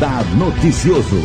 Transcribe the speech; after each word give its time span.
Radar 0.00 0.24
Noticioso. 0.34 1.16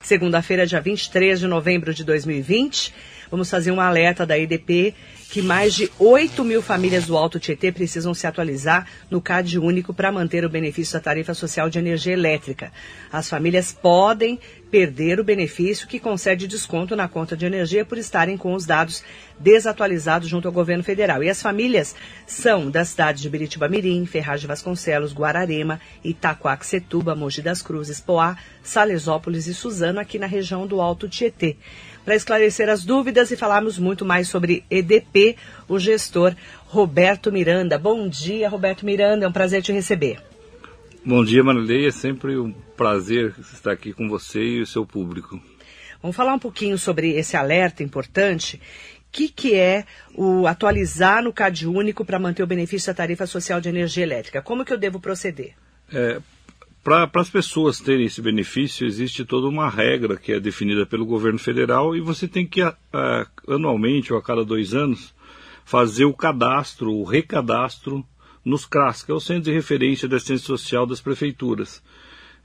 Segunda-feira, 0.00 0.64
dia 0.64 0.80
23 0.80 1.40
de 1.40 1.48
novembro 1.48 1.92
de 1.92 2.04
2020, 2.04 2.94
vamos 3.28 3.50
fazer 3.50 3.72
um 3.72 3.80
alerta 3.80 4.24
da 4.24 4.38
EDP 4.38 4.94
que 5.28 5.42
mais 5.42 5.74
de 5.74 5.90
8 5.98 6.44
mil 6.44 6.62
famílias 6.62 7.06
do 7.06 7.16
Alto 7.16 7.40
Tietê 7.40 7.72
precisam 7.72 8.14
se 8.14 8.24
atualizar 8.24 8.86
no 9.10 9.20
CAD 9.20 9.58
único 9.58 9.92
para 9.92 10.12
manter 10.12 10.44
o 10.44 10.48
benefício 10.48 10.92
da 10.92 11.00
tarifa 11.00 11.34
social 11.34 11.68
de 11.68 11.80
energia 11.80 12.12
elétrica. 12.12 12.72
As 13.12 13.28
famílias 13.28 13.72
podem 13.72 14.38
perder 14.76 15.18
o 15.18 15.24
benefício 15.24 15.88
que 15.88 15.98
concede 15.98 16.46
desconto 16.46 16.94
na 16.94 17.08
conta 17.08 17.34
de 17.34 17.46
energia 17.46 17.82
por 17.82 17.96
estarem 17.96 18.36
com 18.36 18.52
os 18.52 18.66
dados 18.66 19.02
desatualizados 19.40 20.28
junto 20.28 20.46
ao 20.48 20.52
governo 20.52 20.84
federal. 20.84 21.24
E 21.24 21.30
as 21.30 21.40
famílias 21.40 21.96
são 22.26 22.70
das 22.70 22.88
cidades 22.88 23.22
de 23.22 23.30
Biritiba 23.30 23.70
Mirim, 23.70 24.04
Ferraz 24.04 24.38
de 24.42 24.46
Vasconcelos, 24.46 25.14
Guararema, 25.14 25.80
Itacoaxetuba, 26.04 27.14
Mogi 27.14 27.40
das 27.40 27.62
Cruzes, 27.62 28.00
Poá, 28.00 28.36
Salesópolis 28.62 29.46
e 29.46 29.54
Suzano, 29.54 29.98
aqui 29.98 30.18
na 30.18 30.26
região 30.26 30.66
do 30.66 30.78
Alto 30.78 31.08
Tietê 31.08 31.56
para 32.04 32.14
esclarecer 32.14 32.68
as 32.68 32.84
dúvidas 32.84 33.30
e 33.30 33.36
falarmos 33.36 33.78
muito 33.78 34.04
mais 34.04 34.28
sobre 34.28 34.62
EDP, 34.70 35.36
o 35.66 35.78
gestor 35.78 36.36
Roberto 36.66 37.32
Miranda. 37.32 37.78
Bom 37.78 38.08
dia, 38.08 38.48
Roberto 38.48 38.84
Miranda, 38.84 39.24
é 39.24 39.28
um 39.28 39.32
prazer 39.32 39.62
te 39.62 39.72
receber. 39.72 40.35
Bom 41.08 41.24
dia, 41.24 41.44
Marilei, 41.44 41.86
é 41.86 41.92
sempre 41.92 42.36
um 42.36 42.50
prazer 42.76 43.32
estar 43.38 43.70
aqui 43.70 43.92
com 43.92 44.08
você 44.08 44.42
e 44.42 44.60
o 44.60 44.66
seu 44.66 44.84
público. 44.84 45.40
Vamos 46.02 46.16
falar 46.16 46.34
um 46.34 46.38
pouquinho 46.38 46.76
sobre 46.76 47.10
esse 47.10 47.36
alerta 47.36 47.84
importante. 47.84 48.56
O 48.56 48.60
que, 49.12 49.28
que 49.28 49.54
é 49.54 49.84
o 50.16 50.48
atualizar 50.48 51.22
no 51.22 51.32
CAD 51.32 51.68
único 51.68 52.04
para 52.04 52.18
manter 52.18 52.42
o 52.42 52.46
benefício 52.46 52.88
da 52.88 52.96
tarifa 52.96 53.24
social 53.24 53.60
de 53.60 53.68
energia 53.68 54.02
elétrica? 54.02 54.42
Como 54.42 54.64
que 54.64 54.72
eu 54.72 54.76
devo 54.76 54.98
proceder? 54.98 55.54
É, 55.92 56.20
para 56.82 57.08
as 57.14 57.30
pessoas 57.30 57.78
terem 57.78 58.06
esse 58.06 58.20
benefício, 58.20 58.84
existe 58.84 59.24
toda 59.24 59.46
uma 59.46 59.70
regra 59.70 60.16
que 60.16 60.32
é 60.32 60.40
definida 60.40 60.84
pelo 60.84 61.06
governo 61.06 61.38
federal 61.38 61.94
e 61.94 62.00
você 62.00 62.26
tem 62.26 62.44
que, 62.44 62.62
anualmente 63.46 64.12
ou 64.12 64.18
a 64.18 64.22
cada 64.22 64.44
dois 64.44 64.74
anos, 64.74 65.14
fazer 65.64 66.04
o 66.04 66.12
cadastro, 66.12 66.92
o 66.92 67.04
recadastro 67.04 68.04
nos 68.46 68.64
CRAS, 68.64 69.02
que 69.02 69.10
é 69.10 69.14
o 69.14 69.18
Centro 69.18 69.42
de 69.42 69.52
Referência 69.52 70.06
da 70.06 70.16
Assistência 70.16 70.46
Social 70.46 70.86
das 70.86 71.00
Prefeituras. 71.00 71.82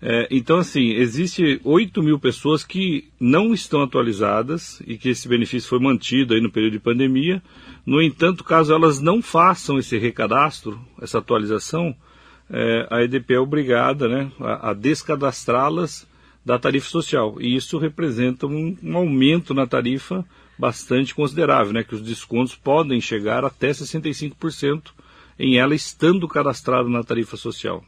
É, 0.02 0.27
então, 0.31 0.57
assim, 0.57 0.94
existe 0.94 1.61
8 1.63 2.02
mil 2.02 2.17
pessoas 2.17 2.63
que 2.63 3.07
não 3.19 3.53
estão 3.53 3.83
atualizadas 3.83 4.81
e 4.88 4.97
que 4.97 5.09
esse 5.09 5.27
benefício 5.27 5.69
foi 5.69 5.77
mantido 5.77 6.33
aí 6.33 6.41
no 6.41 6.52
período 6.52 6.73
de 6.73 6.79
pandemia. 6.79 7.39
No 7.85 8.02
entanto, 8.02 8.44
caso 8.44 8.73
elas 8.73 8.99
não 8.99 9.22
façam 9.22 9.77
esse 9.77 9.95
recadastro, 9.99 10.81
essa 10.99 11.19
atualização, 11.19 11.95
é, 12.49 12.88
a 12.89 13.03
EDP 13.03 13.35
é 13.35 13.39
obrigada 13.39 14.07
né, 14.07 14.31
a, 14.39 14.72
a 14.72 14.73
descadastrá-las 14.73 16.07
da 16.44 16.57
tarifa 16.57 16.89
social. 16.89 17.39
E 17.39 17.55
isso 17.55 17.77
representa 17.77 18.47
um, 18.47 18.75
um, 18.81 18.97
aumento 18.97 19.53
na 19.53 19.67
tarifa 19.67 20.25
bastante 20.57 21.13
considerável, 21.13 21.73
né, 21.73 21.83
que 21.83 21.94
os 21.94 22.02
descontos 22.02 22.55
podem 22.55 22.99
chegar 22.99 23.45
até 23.45 23.69
65% 23.69 24.94
em 25.42 25.58
ela 25.58 25.73
estando 25.73 26.28
cadastrada 26.28 26.88
na 26.88 27.03
tarifa 27.03 27.36
social. 27.36 27.84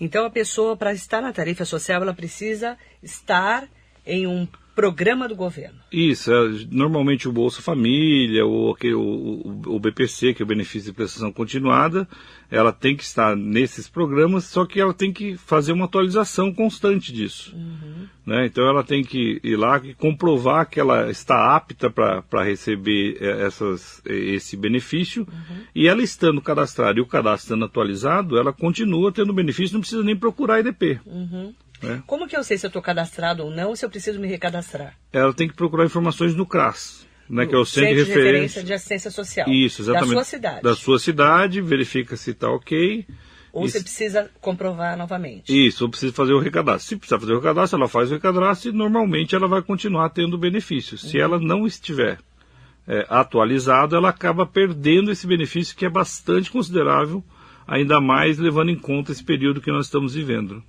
Então 0.00 0.24
a 0.24 0.30
pessoa, 0.30 0.76
para 0.76 0.92
estar 0.92 1.20
na 1.20 1.32
tarifa 1.32 1.64
social, 1.64 2.00
ela 2.00 2.14
precisa 2.14 2.78
estar 3.02 3.68
em 4.06 4.26
um 4.26 4.46
programa 4.74 5.28
do 5.28 5.36
governo. 5.36 5.78
Isso, 5.90 6.32
é, 6.32 6.66
normalmente 6.70 7.28
o 7.28 7.32
Bolsa 7.32 7.60
Família, 7.60 8.44
ou 8.44 8.76
o, 8.94 9.74
o, 9.74 9.78
BPC, 9.78 10.34
que 10.34 10.42
é 10.42 10.44
o 10.44 10.48
Benefício 10.48 10.90
de 10.90 10.96
Prestação 10.96 11.32
Continuada, 11.32 12.08
ela 12.50 12.72
tem 12.72 12.96
que 12.96 13.02
estar 13.02 13.36
nesses 13.36 13.88
programas, 13.88 14.44
só 14.44 14.64
que 14.66 14.80
ela 14.80 14.92
tem 14.92 15.12
que 15.12 15.36
fazer 15.36 15.72
uma 15.72 15.84
atualização 15.84 16.52
constante 16.52 17.12
disso. 17.12 17.54
Uhum. 17.54 18.06
Né? 18.26 18.46
Então 18.46 18.66
ela 18.66 18.84
tem 18.84 19.02
que 19.02 19.40
ir 19.42 19.56
lá 19.56 19.80
e 19.82 19.94
comprovar 19.94 20.68
que 20.68 20.78
ela 20.78 21.10
está 21.10 21.54
apta 21.54 21.90
para 21.90 22.42
receber 22.42 23.16
é, 23.20 23.46
essas, 23.46 24.02
esse 24.06 24.56
benefício, 24.56 25.26
uhum. 25.30 25.56
e 25.74 25.88
ela 25.88 26.02
estando 26.02 26.40
cadastrada 26.40 26.98
e 26.98 27.02
o 27.02 27.06
cadastro 27.06 27.46
estando 27.46 27.64
atualizado, 27.64 28.38
ela 28.38 28.52
continua 28.52 29.12
tendo 29.12 29.32
benefício, 29.32 29.74
não 29.74 29.80
precisa 29.80 30.02
nem 30.02 30.16
procurar 30.16 30.60
IDP. 30.60 31.00
Uhum. 31.06 31.52
É. 31.82 32.00
Como 32.06 32.26
que 32.26 32.36
eu 32.36 32.44
sei 32.44 32.58
se 32.58 32.66
eu 32.66 32.68
estou 32.68 32.82
cadastrado 32.82 33.44
ou 33.44 33.50
não, 33.50 33.74
se 33.74 33.84
eu 33.84 33.90
preciso 33.90 34.20
me 34.20 34.28
recadastrar? 34.28 34.94
Ela 35.12 35.32
tem 35.32 35.48
que 35.48 35.54
procurar 35.54 35.84
informações 35.84 36.34
no 36.34 36.46
CRAS. 36.46 37.06
Né, 37.30 37.46
que 37.46 37.54
é 37.54 37.58
o 37.58 37.64
Centro, 37.64 37.88
Centro 37.88 38.04
de, 38.04 38.10
referência... 38.10 38.12
de 38.12 38.32
Referência 38.32 38.64
de 38.64 38.72
Assistência 38.74 39.10
Social. 39.10 39.48
Isso, 39.48 39.82
exatamente. 39.82 40.08
Da 40.08 40.14
sua 40.14 40.24
cidade. 40.24 40.62
Da 40.62 40.74
sua 40.74 40.98
cidade, 40.98 41.60
verifica 41.62 42.14
se 42.14 42.32
está 42.32 42.50
ok. 42.50 43.06
Ou 43.52 43.68
você 43.68 43.80
precisa 43.80 44.30
comprovar 44.40 44.96
novamente. 44.96 45.52
Isso, 45.66 45.84
ou 45.84 45.90
precisa 45.90 46.12
fazer 46.12 46.32
o 46.32 46.38
recadastro. 46.38 46.88
Se 46.88 46.96
precisar 46.96 47.20
fazer 47.20 47.32
o 47.32 47.36
recadastro, 47.36 47.78
ela 47.78 47.88
faz 47.88 48.10
o 48.10 48.14
recadastro 48.14 48.70
e 48.70 48.72
normalmente 48.74 49.34
ela 49.34 49.46
vai 49.46 49.62
continuar 49.62 50.08
tendo 50.10 50.38
benefício. 50.38 50.96
Se 50.96 51.18
uhum. 51.18 51.22
ela 51.22 51.38
não 51.38 51.66
estiver 51.66 52.18
é, 52.86 53.06
atualizada, 53.08 53.96
ela 53.96 54.08
acaba 54.08 54.46
perdendo 54.46 55.10
esse 55.10 55.26
benefício 55.26 55.76
que 55.76 55.84
é 55.84 55.90
bastante 55.90 56.50
considerável, 56.50 57.22
ainda 57.66 58.00
mais 58.00 58.38
levando 58.38 58.70
em 58.70 58.78
conta 58.78 59.12
esse 59.12 59.22
período 59.22 59.60
que 59.60 59.70
nós 59.70 59.86
estamos 59.86 60.14
vivendo. 60.14 60.62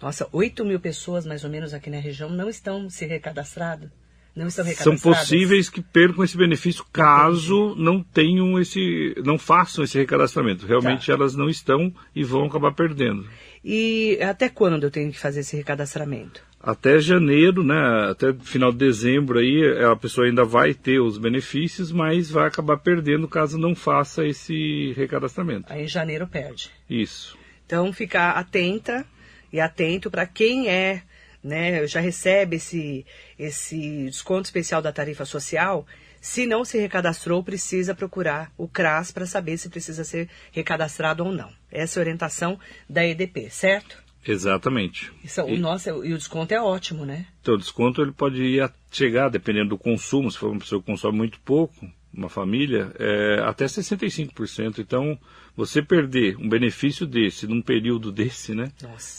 Nossa, 0.00 0.28
8 0.32 0.64
mil 0.64 0.78
pessoas 0.78 1.26
mais 1.26 1.44
ou 1.44 1.50
menos 1.50 1.74
aqui 1.74 1.90
na 1.90 1.98
região 1.98 2.30
não 2.30 2.48
estão 2.48 2.88
se 2.88 3.04
recadastrando. 3.04 3.90
Não 4.38 4.46
estão 4.46 4.64
São 4.64 4.96
possíveis 4.96 5.68
que 5.68 5.82
percam 5.82 6.22
esse 6.22 6.36
benefício 6.36 6.84
caso 6.92 7.70
Entendi. 7.70 7.82
não 7.82 8.02
tenham 8.04 8.60
esse, 8.60 9.12
não 9.24 9.36
façam 9.36 9.82
esse 9.82 9.98
recadastramento. 9.98 10.64
Realmente 10.64 11.08
tá. 11.08 11.12
elas 11.12 11.34
não 11.34 11.48
estão 11.48 11.92
e 12.14 12.22
vão 12.22 12.44
acabar 12.44 12.72
perdendo. 12.72 13.26
E 13.64 14.16
até 14.22 14.48
quando 14.48 14.84
eu 14.84 14.92
tenho 14.92 15.10
que 15.10 15.18
fazer 15.18 15.40
esse 15.40 15.56
recadastramento? 15.56 16.40
Até 16.60 17.00
janeiro, 17.00 17.64
né? 17.64 18.10
Até 18.10 18.32
final 18.32 18.70
de 18.70 18.78
dezembro 18.78 19.40
aí 19.40 19.82
a 19.84 19.96
pessoa 19.96 20.28
ainda 20.28 20.44
vai 20.44 20.72
ter 20.72 21.00
os 21.00 21.18
benefícios, 21.18 21.90
mas 21.90 22.30
vai 22.30 22.46
acabar 22.46 22.78
perdendo 22.78 23.26
caso 23.26 23.58
não 23.58 23.74
faça 23.74 24.24
esse 24.24 24.92
recadastramento. 24.96 25.72
Aí 25.72 25.82
em 25.82 25.88
janeiro 25.88 26.28
perde. 26.28 26.70
Isso. 26.88 27.36
Então 27.66 27.92
ficar 27.92 28.30
atenta 28.30 29.04
e 29.52 29.60
atento 29.60 30.10
para 30.10 30.26
quem 30.26 30.68
é, 30.68 31.02
né, 31.42 31.86
já 31.86 32.00
recebe 32.00 32.56
esse, 32.56 33.06
esse 33.38 34.06
desconto 34.06 34.46
especial 34.46 34.82
da 34.82 34.92
tarifa 34.92 35.24
social. 35.24 35.86
Se 36.20 36.46
não 36.46 36.64
se 36.64 36.78
recadastrou, 36.78 37.42
precisa 37.44 37.94
procurar 37.94 38.52
o 38.58 38.66
CRAS 38.66 39.12
para 39.12 39.26
saber 39.26 39.56
se 39.56 39.68
precisa 39.68 40.04
ser 40.04 40.28
recadastrado 40.50 41.24
ou 41.24 41.32
não. 41.32 41.50
Essa 41.70 41.98
é 41.98 42.00
a 42.00 42.02
orientação 42.02 42.58
da 42.88 43.06
EDP, 43.06 43.50
certo? 43.50 44.02
Exatamente. 44.26 45.12
Isso, 45.24 45.40
e, 45.48 45.54
o 45.54 45.58
nosso, 45.58 45.88
e 46.04 46.12
o 46.12 46.18
desconto 46.18 46.52
é 46.52 46.60
ótimo, 46.60 47.06
né? 47.06 47.26
Então, 47.40 47.54
o 47.54 47.58
desconto 47.58 48.02
ele 48.02 48.12
pode 48.12 48.42
ir 48.42 48.60
a 48.60 48.70
chegar, 48.90 49.30
dependendo 49.30 49.70
do 49.70 49.78
consumo, 49.78 50.30
se 50.30 50.36
for 50.36 50.50
uma 50.50 50.58
pessoa 50.58 50.80
que 50.82 50.86
consome 50.86 51.16
muito 51.16 51.40
pouco, 51.40 51.88
uma 52.12 52.28
família, 52.28 52.90
é, 52.98 53.40
até 53.44 53.66
65%. 53.66 54.78
Então, 54.78 55.18
você 55.56 55.82
perder 55.82 56.36
um 56.36 56.48
benefício 56.48 57.06
desse 57.06 57.46
num 57.46 57.60
período 57.60 58.10
desse, 58.10 58.54
né? 58.54 58.70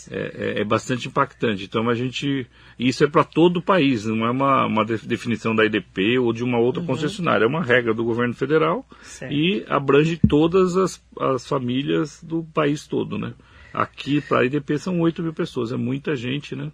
É, 0.09 0.17
é, 0.17 0.61
é, 0.61 0.63
bastante 0.63 1.07
impactante. 1.07 1.65
Então, 1.65 1.89
a 1.89 1.93
gente. 1.93 2.47
Isso 2.77 3.03
é 3.03 3.07
para 3.07 3.23
todo 3.23 3.57
o 3.57 3.61
país, 3.61 4.05
não 4.05 4.25
é 4.25 4.31
uma, 4.31 4.65
uma 4.65 4.85
definição 4.85 5.53
da 5.53 5.65
IDP 5.65 6.17
ou 6.17 6.31
de 6.31 6.43
uma 6.43 6.57
outra 6.57 6.81
uhum. 6.81 6.87
concessionária. 6.87 7.43
É 7.45 7.47
uma 7.47 7.63
regra 7.63 7.93
do 7.93 8.03
governo 8.03 8.33
federal 8.33 8.85
certo. 9.01 9.33
e 9.33 9.65
abrange 9.67 10.19
todas 10.27 10.77
as, 10.77 11.03
as 11.19 11.47
famílias 11.47 12.23
do 12.23 12.43
país 12.53 12.87
todo, 12.87 13.17
né? 13.17 13.33
Aqui, 13.73 14.19
para 14.21 14.39
a 14.39 14.45
IDP, 14.45 14.79
são 14.79 14.99
8 14.99 15.21
mil 15.21 15.33
pessoas. 15.33 15.71
É 15.71 15.77
muita 15.77 16.15
gente, 16.15 16.55
né? 16.55 16.71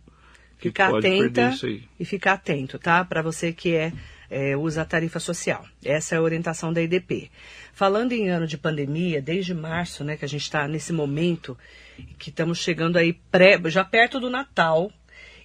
Que 0.60 0.70
ficar 0.70 0.92
pode 0.92 1.06
atenta 1.06 1.24
perder 1.24 1.54
isso 1.54 1.66
aí. 1.66 1.84
e 2.00 2.06
ficar 2.06 2.34
atento, 2.34 2.80
tá? 2.80 3.04
Para 3.04 3.22
você 3.22 3.52
que 3.52 3.74
é 3.74 3.92
é, 4.30 4.56
usa 4.56 4.81
a 4.81 4.86
tarifa 4.86 5.19
social. 5.19 5.66
Essa 5.83 6.16
é 6.16 6.18
a 6.18 6.22
orientação 6.22 6.72
da 6.72 6.81
IDP. 6.81 7.30
Falando 7.74 8.13
em 8.13 8.30
ano 8.30 8.48
de 8.48 8.57
pandemia, 8.57 9.22
desde 9.22 9.54
março, 9.54 10.04
né, 10.04 10.18
que 10.18 10.25
a 10.25 10.27
gente 10.27 10.42
está 10.42 10.68
nesse 10.68 10.94
momento, 10.94 11.57
que 12.18 12.30
estamos 12.30 12.57
chegando 12.57 12.98
aí 12.98 13.13
pré, 13.31 13.60
já 13.66 13.83
perto 13.83 14.19
do 14.19 14.30
Natal, 14.30 14.92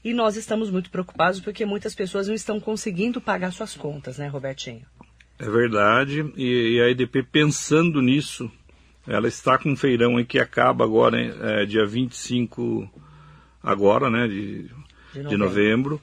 e 0.02 0.14
nós 0.14 0.36
estamos 0.36 0.70
muito 0.70 0.90
preocupados 0.90 1.40
porque 1.40 1.66
muitas 1.66 1.94
pessoas 1.94 2.28
não 2.28 2.34
estão 2.34 2.58
conseguindo 2.58 3.20
pagar 3.20 3.52
suas 3.52 3.74
contas, 3.74 4.18
né, 4.18 4.28
Robertinho? 4.28 4.82
É 5.38 5.48
verdade, 5.48 6.32
e, 6.36 6.76
e 6.76 6.82
a 6.82 6.90
IDP 6.90 7.22
pensando 7.22 8.00
nisso, 8.02 8.50
ela 9.06 9.26
está 9.26 9.58
com 9.58 9.70
um 9.70 9.76
feirão 9.76 10.16
aí 10.16 10.24
que 10.24 10.38
acaba 10.38 10.84
agora, 10.84 11.18
é, 11.20 11.66
dia 11.66 11.86
25 11.86 12.88
agora, 13.62 14.10
né, 14.10 14.28
de, 14.28 14.62
de 14.62 14.68
novembro. 15.12 15.28
De 15.28 15.36
novembro 15.36 16.00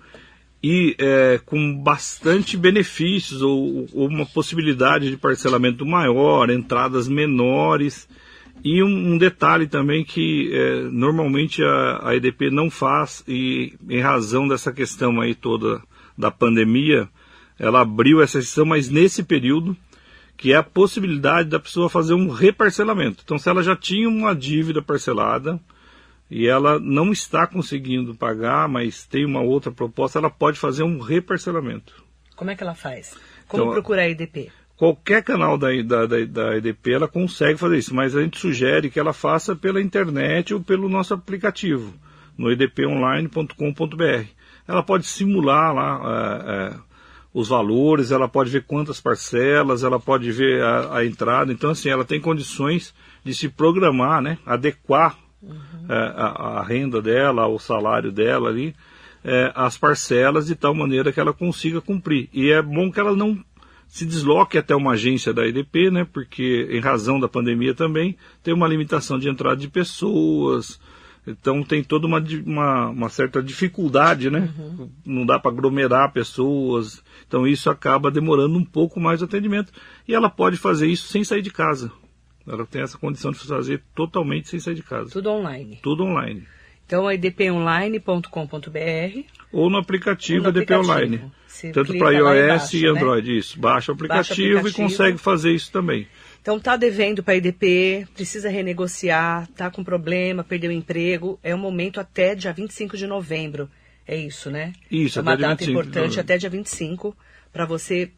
e 0.62 0.96
é, 0.98 1.40
com 1.46 1.76
bastante 1.78 2.58
benefícios 2.58 3.42
ou, 3.42 3.88
ou, 3.94 4.08
uma 4.08 4.26
possibilidade 4.26 5.10
de 5.10 5.18
parcelamento 5.18 5.86
maior, 5.86 6.50
entradas 6.50 7.08
menores 7.08 8.08
e 8.64 8.82
um, 8.82 9.14
um 9.14 9.18
detalhe 9.18 9.68
também 9.68 10.04
que 10.04 10.52
é, 10.52 10.82
normalmente 10.92 11.64
a, 11.64 12.10
a, 12.10 12.16
EDP 12.16 12.50
não 12.50 12.70
faz 12.70 13.24
e 13.28 13.74
em 13.88 14.02
razão 14.02 14.48
dessa 14.48 14.72
questão 14.72 15.22
aí 15.22 15.36
toda 15.36 15.82
da 16.18 16.32
pandemia, 16.32 17.08
ela 17.60 17.82
abriu 17.82 18.22
essa 18.22 18.42
sessão, 18.42 18.66
mas 18.66 18.90
nesse 18.90 19.24
período 19.24 19.78
que 20.36 20.54
é 20.54 20.56
a 20.56 20.64
possibilidade 20.64 21.50
da 21.50 21.60
pessoa 21.60 21.90
fazer 21.90 22.14
um 22.14 22.30
reparcelamento. 22.30 23.24
Então, 23.24 23.40
se 23.40 23.50
ela 23.50 23.64
já 23.64 23.76
tinha 23.76 24.08
uma 24.08 24.36
dívida 24.36 24.84
parcelada 24.84 25.60
e 26.30 26.48
ela 26.48 26.80
não 26.80 27.12
está 27.12 27.48
conseguindo 27.48 28.14
pagar, 28.14 28.68
mas 28.68 29.06
tem 29.06 29.26
uma 29.26 29.42
outra 29.42 29.72
proposta, 29.72 30.20
ela 30.20 30.30
pode 30.30 30.60
fazer 30.60 30.84
um 30.84 31.00
reparcelamento. 31.00 32.04
Como 32.36 32.52
é 32.52 32.56
que 32.56 32.64
ela 32.64 32.76
faz? 32.76 33.16
Como 33.48 33.64
então, 33.64 33.74
procurar 33.74 34.04
a 34.04 34.10
EDP? 34.10 34.52
Qualquer 34.76 35.24
canal 35.24 35.58
da, 35.58 35.70
da, 35.82 36.06
da, 36.06 36.26
da, 36.26 36.58
EDP 36.58 36.94
ela 36.94 37.08
consegue 37.08 37.58
fazer 37.58 37.78
isso, 37.80 37.96
mas 37.96 38.16
a 38.16 38.22
gente 38.22 38.38
sugere 38.38 38.92
que 38.92 39.00
ela 39.00 39.12
faça 39.12 39.56
pela 39.56 39.82
internet 39.82 40.54
ou 40.54 40.62
pelo 40.62 40.88
nosso 40.88 41.16
aplicativo, 41.16 41.94
no 42.38 42.52
edponline.com.br. 42.52 44.28
Ela 44.68 44.84
pode 44.84 45.08
simular 45.08 45.74
lá 45.74 46.02
é, 46.06 46.52
é, 46.52 46.80
os 47.34 47.48
valores, 47.48 48.12
ela 48.12 48.28
pode 48.28 48.52
ver 48.52 48.66
quantas 48.66 49.02
parcelas, 49.02 49.84
ela 49.84 50.00
pode 50.00 50.32
ver 50.32 50.62
a, 50.62 50.98
a, 50.98 51.06
entrada. 51.06 51.52
Então, 51.52 51.72
assim, 51.72 51.90
ela 51.90 52.06
tem 52.06 52.22
condições 52.22 52.94
de 53.24 53.34
se 53.34 53.50
programar, 53.50 54.22
né? 54.22 54.38
adequar 54.46 55.18
uhum. 55.48 55.86
é, 55.90 55.96
a, 55.96 56.60
a, 56.60 56.64
renda 56.64 57.02
dela, 57.02 57.48
o 57.48 57.60
salário 57.60 58.12
dela 58.12 58.50
ali, 58.50 58.76
é, 59.24 59.52
as 59.56 59.78
parcelas 59.78 60.48
de 60.48 60.56
tal 60.56 60.74
maneira 60.74 61.12
que 61.12 61.20
ela 61.20 61.34
consiga 61.34 61.82
cumprir. 61.82 62.30
E 62.34 62.52
é 62.52 62.62
bom 62.62 62.92
que 62.92 63.00
ela 63.00 63.16
não 63.16 63.38
se 63.88 64.06
desloque 64.06 64.58
até 64.58 64.76
uma 64.76 64.94
agência 64.94 65.34
da 65.34 65.48
EDP, 65.48 65.90
né, 65.90 66.06
porque 66.12 66.68
em 66.72 66.80
razão 66.80 67.20
da 67.20 67.28
pandemia 67.28 67.74
também 67.74 68.18
tem 68.44 68.54
uma 68.54 68.68
limitação 68.68 69.18
de 69.18 69.30
entrada 69.30 69.56
de 69.56 69.70
pessoas, 69.70 70.80
então 71.28 71.62
tem 71.62 71.84
toda 71.84 72.08
uma, 72.08 72.24
uma, 72.46 72.90
uma 72.90 73.10
certa 73.10 73.44
dificuldade, 73.44 74.30
né? 74.30 74.50
Uhum. 74.58 74.90
Não 75.06 75.26
dá 75.26 75.38
para 75.38 75.52
aglomerar 75.52 76.14
pessoas, 76.14 77.04
então 77.28 77.46
isso 77.46 77.70
acaba 77.70 78.10
demorando 78.10 78.58
um 78.58 78.64
pouco 78.64 78.98
mais 78.98 79.22
o 79.22 79.26
atendimento. 79.26 79.74
E 80.08 80.16
ela 80.16 80.30
pode 80.30 80.56
fazer 80.56 80.88
isso 80.88 81.08
sem 81.08 81.26
sair 81.26 81.42
de 81.42 81.52
casa. 81.52 81.92
Ela 82.48 82.66
tem 82.66 82.82
essa 82.82 82.98
condição 82.98 83.32
de 83.32 83.40
fazer 83.40 83.82
totalmente 83.94 84.50
sem 84.50 84.60
sair 84.60 84.76
de 84.76 84.84
casa. 84.84 85.12
Tudo 85.12 85.30
online. 85.30 85.80
Tudo 85.82 86.04
online. 86.04 86.44
Então, 86.86 87.12
edponline.com.br 87.12 89.38
ou 89.52 89.70
no 89.70 89.78
aplicativo, 89.78 90.44
no 90.44 90.50
EDP 90.50 90.76
Online. 90.76 91.32
Tanto 91.74 91.98
para 91.98 92.12
iOS 92.12 92.74
e 92.74 92.84
né? 92.84 92.90
Android, 92.90 93.32
né? 93.32 93.38
isso. 93.38 93.60
Baixa 93.60 93.92
o, 93.92 93.96
Baixa 93.96 94.32
o 94.32 94.36
aplicativo 94.36 94.68
e 94.68 94.74
consegue 94.74 95.18
fazer 95.18 95.52
isso 95.52 95.72
também. 95.72 96.08
Então 96.42 96.60
tá 96.60 96.78
devendo 96.78 97.24
para 97.24 97.34
a 97.34 97.38
EDP, 97.38 98.08
precisa 98.14 98.50
renegociar, 98.50 99.48
tá 99.48 99.70
com 99.70 99.84
problema, 99.84 100.44
perdeu 100.44 100.70
o 100.70 100.74
emprego, 100.74 101.40
é 101.44 101.54
o 101.54 101.58
momento 101.58 102.00
até 102.00 102.36
dia 102.36 102.54
25 102.54 102.96
de 102.96 103.08
novembro. 103.08 103.70
É 104.08 104.16
isso, 104.16 104.50
né? 104.50 104.72
Isso, 104.90 105.20
é 105.20 105.22
uma 105.22 105.36
data 105.36 105.70
importante 105.70 106.20
até 106.20 106.38
dia 106.38 106.50
25 106.50 107.16
para 107.52 107.66
você 107.66 108.10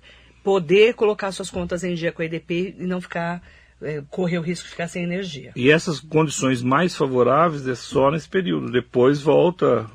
poder 0.44 0.94
colocar 0.94 1.32
suas 1.32 1.50
contas 1.50 1.84
em 1.84 1.96
dia 1.96 2.12
com 2.12 2.22
a 2.22 2.26
EDP 2.26 2.76
e 2.78 2.86
não 2.86 3.02
ficar 3.02 3.42
é, 3.82 4.04
correr 4.10 4.38
o 4.38 4.42
risco 4.42 4.66
de 4.66 4.72
ficar 4.72 4.88
sem 4.88 5.04
energia. 5.04 5.52
E 5.56 5.72
essas 5.72 6.00
condições 6.00 6.62
mais 6.62 6.96
favoráveis 6.96 7.68
é 7.68 7.76
só 7.76 8.12
nesse 8.12 8.28
período. 8.28 8.72
Depois 8.72 9.22
volta, 9.22 9.90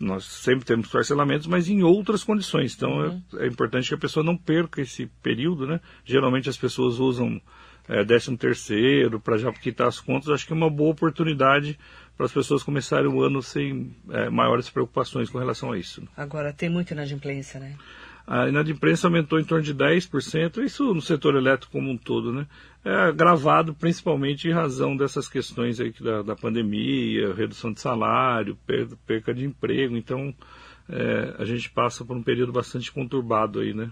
nós 0.00 0.24
sempre 0.24 0.64
temos 0.64 0.88
parcelamentos, 0.88 1.46
mas 1.46 1.68
em 1.68 1.82
outras 1.82 2.24
condições. 2.24 2.74
Então 2.74 2.90
uhum. 2.90 3.22
é, 3.34 3.44
é, 3.44 3.46
importante 3.46 3.88
que 3.88 3.94
a 3.94 3.98
pessoa 3.98 4.24
não 4.24 4.36
perca 4.36 4.80
esse 4.80 5.06
período, 5.22 5.66
né? 5.66 5.80
Geralmente 6.04 6.48
as 6.48 6.56
pessoas 6.56 6.98
usam 6.98 7.40
é, 7.88 8.04
13 8.04 8.36
terceiro 8.36 9.20
para 9.20 9.36
já 9.36 9.52
quitar 9.52 9.88
as 9.88 10.00
contas. 10.00 10.30
Acho 10.30 10.46
que 10.46 10.52
é 10.52 10.56
uma 10.56 10.70
boa 10.70 10.92
oportunidade 10.92 11.78
para 12.16 12.26
as 12.26 12.32
pessoas 12.32 12.62
começarem 12.62 13.06
o 13.06 13.22
ano 13.22 13.42
sem 13.42 13.94
é, 14.10 14.30
maiores 14.30 14.70
preocupações 14.70 15.28
com 15.28 15.38
relação 15.38 15.72
a 15.72 15.78
isso. 15.78 16.02
Agora, 16.16 16.52
tem 16.52 16.70
muita 16.70 16.94
inadimplência, 16.94 17.60
né? 17.60 17.76
A 18.26 18.48
inadimplência 18.48 19.06
aumentou 19.06 19.38
em 19.38 19.44
torno 19.44 19.62
de 19.62 19.72
10%, 19.72 20.64
isso 20.64 20.92
no 20.92 21.00
setor 21.00 21.36
elétrico 21.36 21.70
como 21.70 21.88
um 21.88 21.96
todo, 21.96 22.32
né? 22.32 22.46
É 22.86 23.08
agravado 23.08 23.74
principalmente 23.74 24.46
em 24.46 24.52
razão 24.52 24.96
dessas 24.96 25.28
questões 25.28 25.80
aí 25.80 25.92
da, 26.00 26.22
da 26.22 26.36
pandemia, 26.36 27.34
redução 27.34 27.72
de 27.72 27.80
salário, 27.80 28.56
perda, 28.64 28.96
perca 29.04 29.34
de 29.34 29.44
emprego. 29.44 29.96
Então, 29.96 30.32
é, 30.88 31.34
a 31.36 31.44
gente 31.44 31.68
passa 31.68 32.04
por 32.04 32.16
um 32.16 32.22
período 32.22 32.52
bastante 32.52 32.92
conturbado 32.92 33.58
aí, 33.58 33.74
né? 33.74 33.90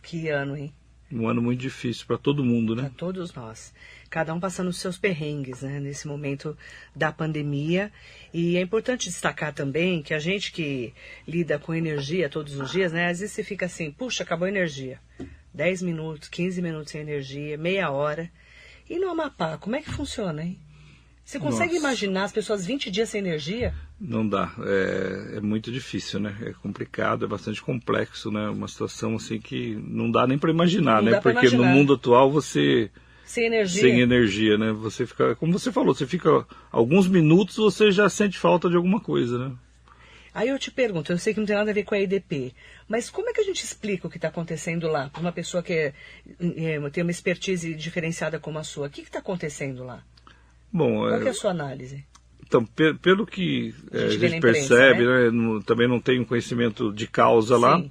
Que 0.00 0.28
ano, 0.28 0.56
hein? 0.56 0.72
Um 1.10 1.28
ano 1.28 1.42
muito 1.42 1.58
difícil 1.58 2.06
para 2.06 2.18
todo 2.18 2.44
mundo, 2.44 2.76
né? 2.76 2.82
Para 2.82 2.90
todos 2.92 3.34
nós. 3.34 3.74
Cada 4.08 4.32
um 4.32 4.38
passando 4.38 4.68
os 4.68 4.78
seus 4.78 4.96
perrengues, 4.96 5.62
né? 5.62 5.80
Nesse 5.80 6.06
momento 6.06 6.56
da 6.94 7.10
pandemia. 7.10 7.92
E 8.32 8.56
é 8.56 8.60
importante 8.60 9.08
destacar 9.08 9.52
também 9.52 10.04
que 10.04 10.14
a 10.14 10.20
gente 10.20 10.52
que 10.52 10.94
lida 11.26 11.58
com 11.58 11.74
energia 11.74 12.28
todos 12.28 12.54
os 12.54 12.70
dias, 12.70 12.92
né? 12.92 13.08
Às 13.08 13.18
vezes 13.18 13.34
você 13.34 13.42
fica 13.42 13.66
assim, 13.66 13.90
puxa, 13.90 14.22
acabou 14.22 14.46
a 14.46 14.50
energia. 14.50 15.00
10 15.56 15.82
minutos, 15.82 16.28
15 16.28 16.60
minutos 16.60 16.92
sem 16.92 17.00
energia, 17.00 17.56
meia 17.56 17.90
hora. 17.90 18.30
E 18.88 18.98
no 18.98 19.08
Amapá, 19.08 19.56
como 19.56 19.74
é 19.74 19.80
que 19.80 19.90
funciona, 19.90 20.44
hein? 20.44 20.58
Você 21.24 21.40
consegue 21.40 21.74
Nossa. 21.74 21.86
imaginar 21.86 22.24
as 22.24 22.32
pessoas 22.32 22.64
20 22.64 22.88
dias 22.88 23.08
sem 23.08 23.18
energia? 23.18 23.74
Não 23.98 24.28
dá. 24.28 24.54
É, 24.60 25.38
é, 25.38 25.40
muito 25.40 25.72
difícil, 25.72 26.20
né? 26.20 26.36
É 26.42 26.52
complicado, 26.52 27.24
é 27.24 27.28
bastante 27.28 27.60
complexo, 27.60 28.30
né? 28.30 28.48
Uma 28.48 28.68
situação 28.68 29.16
assim 29.16 29.40
que 29.40 29.74
não 29.74 30.08
dá 30.08 30.24
nem 30.24 30.38
para 30.38 30.50
imaginar, 30.50 31.02
não 31.02 31.10
né? 31.10 31.20
Porque 31.20 31.46
imaginar. 31.46 31.66
no 31.66 31.74
mundo 31.74 31.94
atual 31.94 32.30
você 32.30 32.90
sem 33.24 33.46
energia. 33.46 33.82
Sem 33.82 34.00
energia, 34.00 34.56
né? 34.56 34.70
Você 34.70 35.04
fica, 35.04 35.34
como 35.34 35.58
você 35.58 35.72
falou, 35.72 35.92
você 35.92 36.06
fica 36.06 36.46
alguns 36.70 37.08
minutos 37.08 37.56
você 37.56 37.90
já 37.90 38.08
sente 38.08 38.38
falta 38.38 38.68
de 38.68 38.76
alguma 38.76 39.00
coisa, 39.00 39.36
né? 39.36 39.52
Aí 40.36 40.50
eu 40.50 40.58
te 40.58 40.70
pergunto, 40.70 41.10
eu 41.10 41.16
sei 41.16 41.32
que 41.32 41.40
não 41.40 41.46
tem 41.46 41.56
nada 41.56 41.70
a 41.70 41.74
ver 41.74 41.84
com 41.84 41.94
a 41.94 41.98
EDP, 41.98 42.52
mas 42.86 43.08
como 43.08 43.30
é 43.30 43.32
que 43.32 43.40
a 43.40 43.42
gente 43.42 43.64
explica 43.64 44.06
o 44.06 44.10
que 44.10 44.18
está 44.18 44.28
acontecendo 44.28 44.86
lá 44.86 45.08
para 45.08 45.22
uma 45.22 45.32
pessoa 45.32 45.62
que 45.62 45.72
é, 45.72 45.94
é, 46.38 46.90
tem 46.90 47.02
uma 47.02 47.10
expertise 47.10 47.74
diferenciada 47.74 48.38
como 48.38 48.58
a 48.58 48.62
sua? 48.62 48.86
O 48.86 48.90
que 48.90 49.00
está 49.00 49.20
acontecendo 49.20 49.82
lá? 49.82 50.04
Bom, 50.70 51.08
Qual 51.08 51.22
é 51.22 51.28
a 51.30 51.32
sua 51.32 51.52
análise? 51.52 52.04
Então, 52.46 52.66
pe 52.66 52.92
pelo 52.92 53.24
que 53.24 53.74
a 53.90 54.08
gente, 54.10 54.24
é, 54.24 54.26
a 54.26 54.28
gente 54.28 54.40
percebe, 54.42 55.06
né? 55.06 55.30
Né, 55.30 55.62
também 55.64 55.88
não 55.88 55.96
um 55.96 56.24
conhecimento 56.26 56.92
de 56.92 57.06
causa 57.06 57.54
Sim. 57.54 57.62
lá, 57.62 57.82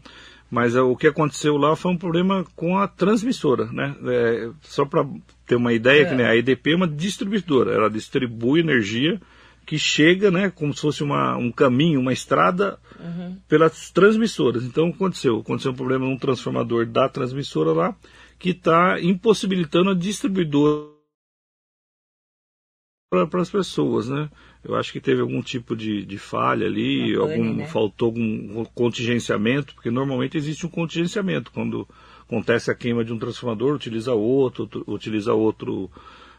mas 0.52 0.76
é, 0.76 0.82
o 0.82 0.96
que 0.96 1.08
aconteceu 1.08 1.58
lá 1.58 1.76
foi 1.76 1.94
um 1.94 1.98
problema 1.98 2.46
com 2.56 2.78
a 2.78 2.88
transmissora, 2.88 3.66
né? 3.72 3.96
É, 4.06 4.52
só 4.62 4.86
para 4.86 5.04
ter 5.48 5.56
uma 5.56 5.74
ideia, 5.74 6.04
é. 6.04 6.06
que, 6.06 6.14
né, 6.14 6.26
a 6.28 6.36
EDP 6.36 6.74
é 6.74 6.76
uma 6.76 6.88
distribuidora, 6.88 7.74
ela 7.74 7.90
distribui 7.90 8.60
energia 8.60 9.20
que 9.66 9.80
chega, 9.80 10.30
né, 10.30 10.50
como 10.50 10.74
se 10.74 10.82
fosse 10.82 11.04
uma, 11.04 11.36
um 11.38 11.52
caminho, 11.52 12.00
uma 12.00 12.14
estrada 12.14 12.80
uhum. 13.00 13.38
pelas 13.48 13.90
transmissoras. 13.90 14.64
Então, 14.64 14.90
aconteceu, 14.90 15.40
aconteceu 15.40 15.72
um 15.72 15.76
problema 15.76 16.06
num 16.06 16.18
transformador 16.18 16.86
da 16.86 17.10
transmissora 17.10 17.72
lá, 17.72 17.96
que 18.38 18.52
está 18.52 19.02
impossibilitando 19.02 19.90
a 19.90 19.96
distribuidora 19.96 20.96
para 23.30 23.42
as 23.42 23.50
pessoas, 23.50 24.10
né? 24.10 24.30
Eu 24.64 24.76
acho 24.76 24.92
que 24.92 25.00
teve 25.00 25.22
algum 25.22 25.42
tipo 25.42 25.76
de, 25.76 26.04
de 26.06 26.18
falha 26.18 26.66
ali, 26.66 27.16
algum, 27.16 27.54
né? 27.56 27.68
faltou 27.68 28.08
algum 28.08 28.66
contingenciamento, 28.66 29.76
porque 29.76 29.92
normalmente 29.92 30.38
existe 30.38 30.66
um 30.66 30.70
contingenciamento 30.70 31.52
quando 31.52 31.88
acontece 32.22 32.72
a 32.72 32.76
queima 32.76 33.06
de 33.06 33.14
um 33.14 33.20
transformador, 33.20 33.76
utiliza 33.76 34.14
outro, 34.14 34.68
utiliza 34.88 35.34
outro, 35.34 35.90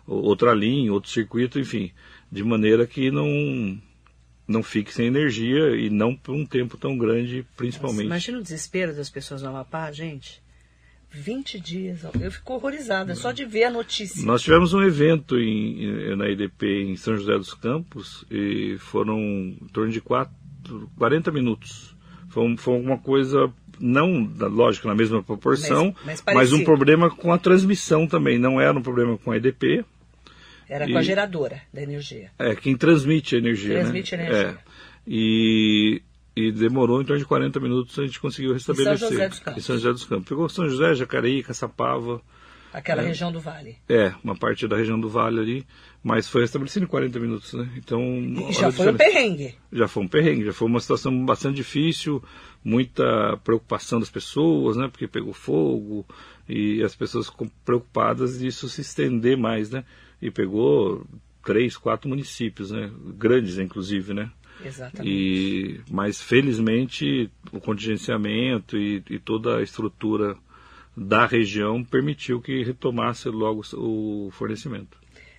outra 0.06 0.52
linha, 0.52 0.92
outro 0.92 1.08
circuito, 1.08 1.58
enfim, 1.58 1.92
de 2.30 2.44
maneira 2.44 2.86
que 2.86 3.10
não 3.10 3.80
não 4.48 4.62
fique 4.62 4.94
sem 4.94 5.06
energia 5.06 5.74
e 5.74 5.90
não 5.90 6.14
por 6.14 6.34
um 6.34 6.46
tempo 6.46 6.76
tão 6.76 6.96
grande, 6.96 7.44
principalmente. 7.56 8.04
Nossa, 8.04 8.14
imagina 8.14 8.38
o 8.38 8.42
desespero 8.42 8.94
das 8.94 9.10
pessoas 9.10 9.42
no 9.42 9.48
Amapá, 9.48 9.90
gente. 9.90 10.40
20 11.10 11.60
dias. 11.60 12.04
Eu 12.20 12.30
fico 12.30 12.54
horrorizada 12.54 13.14
só 13.14 13.32
de 13.32 13.44
ver 13.44 13.64
a 13.64 13.70
notícia. 13.70 14.24
Nós 14.24 14.42
tivemos 14.42 14.74
um 14.74 14.82
evento 14.82 15.38
em, 15.38 16.14
na 16.16 16.28
IDP 16.28 16.82
em 16.82 16.96
São 16.96 17.16
José 17.16 17.36
dos 17.36 17.54
Campos 17.54 18.24
e 18.30 18.76
foram 18.78 19.18
em 19.18 19.66
torno 19.72 19.90
de 19.90 20.00
4, 20.00 20.32
40 20.96 21.30
minutos. 21.32 21.96
Foi, 22.28 22.56
foi 22.56 22.78
uma 22.78 22.98
coisa, 22.98 23.50
não, 23.80 24.30
lógico, 24.38 24.88
na 24.88 24.94
mesma 24.94 25.22
proporção, 25.22 25.94
mas, 26.04 26.22
mas, 26.26 26.34
mas, 26.34 26.52
um 26.52 26.64
problema 26.64 27.08
com 27.08 27.32
a 27.32 27.38
transmissão 27.38 28.06
também. 28.06 28.38
Não 28.38 28.60
era 28.60 28.78
um 28.78 28.82
problema 28.82 29.16
com 29.16 29.30
a 29.30 29.36
IDP. 29.36 29.84
Era 30.68 30.88
e, 30.88 30.92
com 30.92 30.98
a 30.98 31.02
geradora 31.02 31.62
da 31.72 31.82
energia. 31.82 32.30
É, 32.38 32.54
quem 32.54 32.76
transmite 32.76 33.36
a 33.36 33.38
energia. 33.38 33.74
Né? 33.74 33.80
Transmite 33.80 34.16
né? 34.16 34.22
a 34.22 34.26
energia. 34.26 34.50
É. 34.50 34.76
E 35.06 36.02
e 36.36 36.52
demorou 36.52 37.00
em 37.00 37.04
torno 37.04 37.18
de 37.18 37.26
40 37.26 37.58
minutos 37.58 37.98
a 37.98 38.02
gente 38.02 38.20
conseguiu 38.20 38.52
restabelecer. 38.52 38.94
Em 38.94 38.98
São 38.98 39.10
José 39.10 39.28
dos 39.28 39.38
Campos. 39.38 39.62
Em 39.62 39.66
São 39.66 39.76
José 39.76 39.92
dos 39.92 40.04
Campos. 40.04 40.28
Pegou 40.28 40.48
São 40.50 40.68
José, 40.68 40.94
Jacareí, 40.94 41.42
Caçapava. 41.42 42.20
Aquela 42.74 43.02
é, 43.02 43.06
região 43.06 43.32
do 43.32 43.40
Vale. 43.40 43.78
É, 43.88 44.12
uma 44.22 44.36
parte 44.36 44.68
da 44.68 44.76
região 44.76 45.00
do 45.00 45.08
Vale 45.08 45.40
ali, 45.40 45.66
mas 46.04 46.28
foi 46.28 46.42
restabelecido 46.42 46.84
em 46.84 46.88
40 46.88 47.18
minutos, 47.18 47.54
né? 47.54 47.66
Então. 47.78 48.02
E 48.02 48.52
já 48.52 48.70
foi 48.70 48.90
um 48.90 48.96
perrengue. 48.96 49.54
Já 49.72 49.88
foi 49.88 50.02
um 50.02 50.08
perrengue, 50.08 50.44
já 50.44 50.52
foi 50.52 50.68
uma 50.68 50.80
situação 50.80 51.24
bastante 51.24 51.56
difícil, 51.56 52.22
muita 52.62 53.38
preocupação 53.42 53.98
das 53.98 54.10
pessoas, 54.10 54.76
né? 54.76 54.88
Porque 54.88 55.08
pegou 55.08 55.32
fogo 55.32 56.06
e 56.48 56.82
as 56.82 56.94
pessoas 56.94 57.30
preocupadas 57.64 58.38
disso 58.38 58.68
se 58.68 58.80
estender 58.80 59.36
mais, 59.36 59.70
né? 59.70 59.84
E 60.20 60.30
pegou 60.30 61.06
três, 61.44 61.76
quatro 61.76 62.08
municípios, 62.08 62.70
né? 62.70 62.90
Grandes, 63.16 63.58
inclusive, 63.58 64.14
né? 64.14 64.30
Exatamente. 64.64 65.08
E, 65.08 65.80
mas 65.90 66.20
felizmente 66.20 67.30
o 67.52 67.60
contingenciamento 67.60 68.76
e, 68.76 69.02
e 69.10 69.18
toda 69.18 69.58
a 69.58 69.62
estrutura 69.62 70.36
da 70.96 71.26
região 71.26 71.84
permitiu 71.84 72.40
que 72.40 72.64
retomasse 72.64 73.28
logo 73.28 73.62
o 73.74 74.30
fornecimento. 74.32 74.98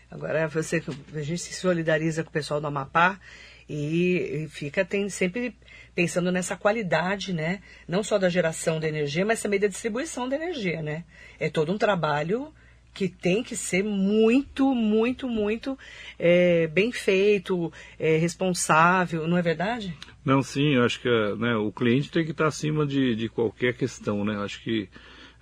Agora 0.09 0.47
você, 0.47 0.81
a 1.13 1.21
gente 1.21 1.41
se 1.41 1.53
solidariza 1.53 2.23
com 2.23 2.29
o 2.29 2.33
pessoal 2.33 2.61
do 2.61 2.67
Amapá 2.67 3.19
e, 3.67 4.43
e 4.43 4.47
fica 4.49 4.85
tem, 4.85 5.09
sempre 5.09 5.53
pensando 5.97 6.31
nessa 6.31 6.55
qualidade, 6.55 7.33
né? 7.33 7.59
Não 7.87 8.03
só 8.03 8.19
da 8.19 8.29
geração 8.29 8.79
de 8.79 8.85
energia, 8.85 9.25
mas 9.25 9.41
também 9.41 9.59
da 9.59 9.65
distribuição 9.65 10.29
da 10.29 10.35
energia, 10.35 10.79
né? 10.79 11.03
É 11.39 11.49
todo 11.49 11.71
um 11.71 11.77
trabalho 11.77 12.53
que 12.93 13.09
tem 13.09 13.41
que 13.41 13.55
ser 13.55 13.83
muito, 13.83 14.75
muito, 14.75 15.27
muito 15.27 15.75
é, 16.19 16.67
bem 16.67 16.91
feito, 16.91 17.73
é, 17.97 18.15
responsável, 18.17 19.27
não 19.27 19.39
é 19.39 19.41
verdade? 19.41 19.97
Não, 20.23 20.43
sim, 20.43 20.75
eu 20.75 20.83
acho 20.83 21.01
que 21.01 21.09
né, 21.39 21.55
o 21.55 21.71
cliente 21.71 22.11
tem 22.11 22.23
que 22.23 22.31
estar 22.31 22.45
acima 22.45 22.85
de, 22.85 23.15
de 23.15 23.27
qualquer 23.27 23.73
questão, 23.75 24.23
né? 24.23 24.37
Acho 24.37 24.63
que 24.63 24.87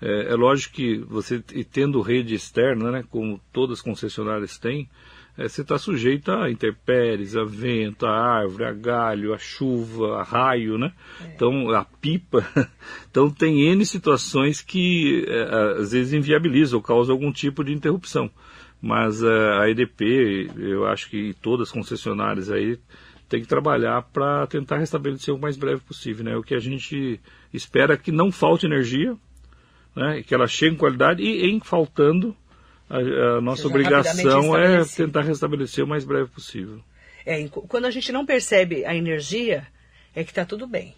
é, 0.01 0.31
é 0.31 0.35
lógico 0.35 0.75
que 0.75 0.99
você 0.99 1.43
tendo 1.69 1.99
rede 1.99 2.33
externa, 2.33 2.91
né, 2.91 3.03
como 3.09 3.41
todas 3.51 3.79
as 3.79 3.83
concessionárias 3.83 4.57
têm, 4.57 4.89
é, 5.37 5.49
você 5.49 5.61
está 5.61 5.77
sujeito 5.77 6.31
a 6.31 6.49
intempéries, 6.49 7.35
a 7.35 7.43
vento, 7.43 8.05
a 8.05 8.11
árvore, 8.11 8.65
a 8.65 8.71
galho, 8.71 9.33
a 9.33 9.37
chuva, 9.37 10.19
a 10.19 10.23
raio, 10.23 10.77
né? 10.77 10.93
É. 11.21 11.33
Então, 11.35 11.69
a 11.71 11.83
pipa. 11.83 12.45
Então, 13.09 13.29
tem 13.31 13.69
N 13.71 13.85
situações 13.85 14.61
que 14.61 15.25
é, 15.25 15.79
às 15.79 15.93
vezes 15.93 16.11
inviabilizam 16.11 16.77
ou 16.77 16.83
causam 16.83 17.15
algum 17.15 17.31
tipo 17.31 17.63
de 17.63 17.71
interrupção. 17.71 18.29
Mas 18.81 19.23
é, 19.23 19.57
a 19.57 19.69
EDP, 19.69 20.51
eu 20.57 20.85
acho 20.85 21.09
que 21.09 21.33
todas 21.41 21.69
as 21.69 21.73
concessionárias 21.73 22.51
aí 22.51 22.77
tem 23.29 23.41
que 23.41 23.47
trabalhar 23.47 24.01
para 24.01 24.45
tentar 24.47 24.77
restabelecer 24.77 25.33
o 25.33 25.39
mais 25.39 25.55
breve 25.55 25.81
possível, 25.81 26.25
né? 26.25 26.35
O 26.35 26.43
que 26.43 26.53
a 26.53 26.59
gente 26.59 27.19
espera 27.53 27.93
é 27.93 27.97
que 27.97 28.11
não 28.11 28.31
falte 28.31 28.65
energia, 28.65 29.15
né? 29.95 30.21
Que 30.21 30.35
ela 30.35 30.45
chegue 30.45 30.75
em 30.75 30.77
qualidade 30.77 31.23
e 31.23 31.45
em 31.49 31.59
faltando 31.61 32.35
a, 32.89 33.37
a 33.37 33.41
nossa 33.41 33.67
obrigação 33.67 34.57
é 34.57 34.83
tentar 34.85 35.21
restabelecer 35.21 35.83
o 35.83 35.87
mais 35.87 36.05
breve 36.05 36.29
possível. 36.29 36.81
É, 37.25 37.47
quando 37.47 37.85
a 37.85 37.91
gente 37.91 38.11
não 38.11 38.25
percebe 38.25 38.85
a 38.85 38.95
energia, 38.95 39.65
é 40.15 40.23
que 40.23 40.31
está 40.31 40.45
tudo 40.45 40.67
bem. 40.67 40.93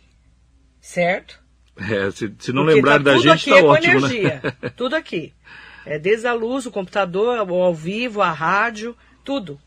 Certo? 0.81 1.39
É, 1.77 2.11
se, 2.11 2.33
se 2.39 2.51
não 2.51 2.63
Porque 2.63 2.75
lembrar 2.75 2.97
tá 2.97 3.11
da 3.11 3.17
gente, 3.17 3.49
está 3.49 3.59
é 3.59 3.63
ótimo, 3.63 4.01
né? 4.01 4.07
energia, 4.07 4.41
né? 4.43 4.69
tudo 4.75 4.95
aqui. 4.95 5.33
É, 5.85 5.97
desde 5.97 6.27
a 6.27 6.33
luz, 6.33 6.65
o 6.65 6.71
computador, 6.71 7.39
o 7.49 7.55
ao 7.55 7.73
vivo, 7.73 8.21
a 8.21 8.31
rádio, 8.31 8.95
tudo. 9.23 9.59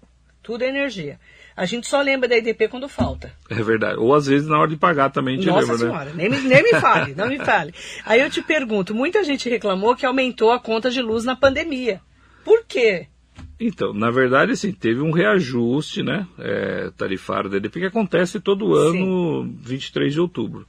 Tudo 0.43 0.65
é 0.65 0.69
energia. 0.69 1.19
A 1.57 1.67
gente 1.67 1.87
só 1.87 2.01
lembra 2.01 2.29
da 2.29 2.37
IDP 2.37 2.69
quando 2.69 2.89
falta. 2.89 3.33
É 3.49 3.63
verdade. 3.63 3.99
Ou 3.99 4.15
às 4.15 4.27
vezes 4.27 4.49
na 4.49 4.59
hora 4.59 4.71
de 4.71 4.77
pagar 4.77 5.11
também 5.11 5.35
a 5.35 5.39
gente 5.39 5.47
Nossa 5.47 5.73
lembra, 5.73 5.75
né? 5.75 5.93
senhora, 5.93 6.11
né? 6.13 6.29
nem, 6.29 6.41
nem 6.43 6.63
me 6.63 6.81
fale, 6.81 7.15
não 7.15 7.29
me 7.29 7.39
fale. 7.39 7.75
Aí 8.05 8.21
eu 8.21 8.31
te 8.31 8.43
pergunto, 8.43 8.95
muita 8.95 9.23
gente 9.25 9.49
reclamou 9.49 9.95
que 9.95 10.07
aumentou 10.07 10.53
a 10.53 10.61
conta 10.61 10.91
de 10.91 11.03
luz 11.03 11.25
na 11.25 11.37
pandemia. 11.37 12.01
Quê? 12.71 13.09
Então, 13.59 13.93
na 13.93 14.11
verdade, 14.11 14.53
assim, 14.53 14.73
teve 14.73 15.03
um 15.03 15.11
reajuste, 15.11 16.03
né, 16.03 16.27
é, 16.39 16.91
tarifário 16.97 17.51
da 17.51 17.59
EDP 17.59 17.81
que 17.81 17.87
acontece 17.87 18.41
todo 18.41 18.75
ano, 18.75 19.45
Sim. 19.45 19.59
23 19.61 20.15
de 20.15 20.21
outubro. 20.21 20.67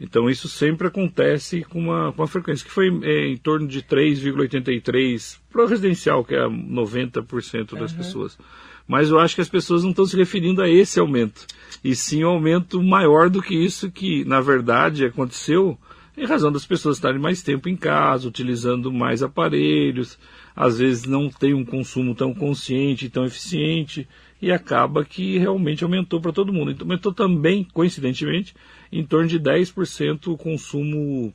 Então, 0.00 0.28
isso 0.28 0.48
sempre 0.48 0.86
acontece 0.86 1.64
com 1.64 1.78
uma, 1.80 2.12
com 2.12 2.22
uma 2.22 2.28
frequência 2.28 2.64
que 2.64 2.70
foi 2.70 2.86
é, 3.02 3.28
em 3.28 3.36
torno 3.36 3.66
de 3.66 3.82
3,83 3.82 5.38
para 5.50 5.64
o 5.64 5.66
residencial, 5.66 6.24
que 6.24 6.34
é 6.34 6.44
90% 6.44 7.78
das 7.78 7.92
uhum. 7.92 7.98
pessoas. 7.98 8.38
Mas 8.86 9.10
eu 9.10 9.18
acho 9.18 9.34
que 9.34 9.40
as 9.40 9.48
pessoas 9.48 9.82
não 9.82 9.90
estão 9.90 10.06
se 10.06 10.16
referindo 10.16 10.62
a 10.62 10.68
esse 10.68 11.00
aumento, 11.00 11.46
e 11.82 11.94
sim 11.94 12.24
um 12.24 12.28
aumento 12.28 12.82
maior 12.82 13.28
do 13.28 13.42
que 13.42 13.54
isso 13.54 13.90
que, 13.90 14.24
na 14.24 14.40
verdade, 14.40 15.04
aconteceu 15.04 15.78
em 16.16 16.26
razão 16.26 16.50
das 16.50 16.66
pessoas 16.66 16.96
estarem 16.96 17.20
mais 17.20 17.42
tempo 17.42 17.68
em 17.68 17.76
casa, 17.76 18.28
utilizando 18.28 18.92
mais 18.92 19.22
aparelhos, 19.22 20.18
às 20.58 20.78
vezes 20.78 21.04
não 21.04 21.30
tem 21.30 21.54
um 21.54 21.64
consumo 21.64 22.16
tão 22.16 22.34
consciente, 22.34 23.08
tão 23.08 23.24
eficiente, 23.24 24.08
e 24.42 24.50
acaba 24.50 25.04
que 25.04 25.38
realmente 25.38 25.84
aumentou 25.84 26.20
para 26.20 26.32
todo 26.32 26.52
mundo. 26.52 26.72
Então, 26.72 26.84
aumentou 26.84 27.14
também, 27.14 27.62
coincidentemente, 27.62 28.56
em 28.90 29.06
torno 29.06 29.28
de 29.28 29.38
10% 29.38 30.26
o 30.26 30.36
consumo 30.36 31.32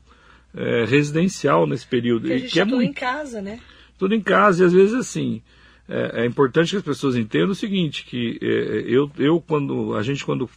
é, 0.53 0.83
residencial 0.83 1.65
nesse 1.65 1.87
período. 1.87 2.23
Porque 2.23 2.33
a 2.33 2.37
gente 2.37 2.51
que 2.51 2.59
é 2.59 2.65
tudo 2.65 2.75
muito... 2.75 2.89
em 2.89 2.93
casa, 2.93 3.41
né? 3.41 3.61
Tudo 3.97 4.13
em 4.13 4.19
casa, 4.19 4.61
e 4.61 4.65
às 4.65 4.73
vezes 4.73 4.93
assim. 4.93 5.41
É, 5.87 6.23
é 6.23 6.25
importante 6.25 6.71
que 6.71 6.77
as 6.77 6.83
pessoas 6.83 7.15
entendam 7.15 7.51
o 7.51 7.55
seguinte, 7.55 8.05
que 8.05 8.37
é, 8.41 8.83
eu, 8.87 9.09
eu 9.17 9.39
quando 9.39 9.95
a 9.95 10.03
gente 10.03 10.25
quando 10.25 10.49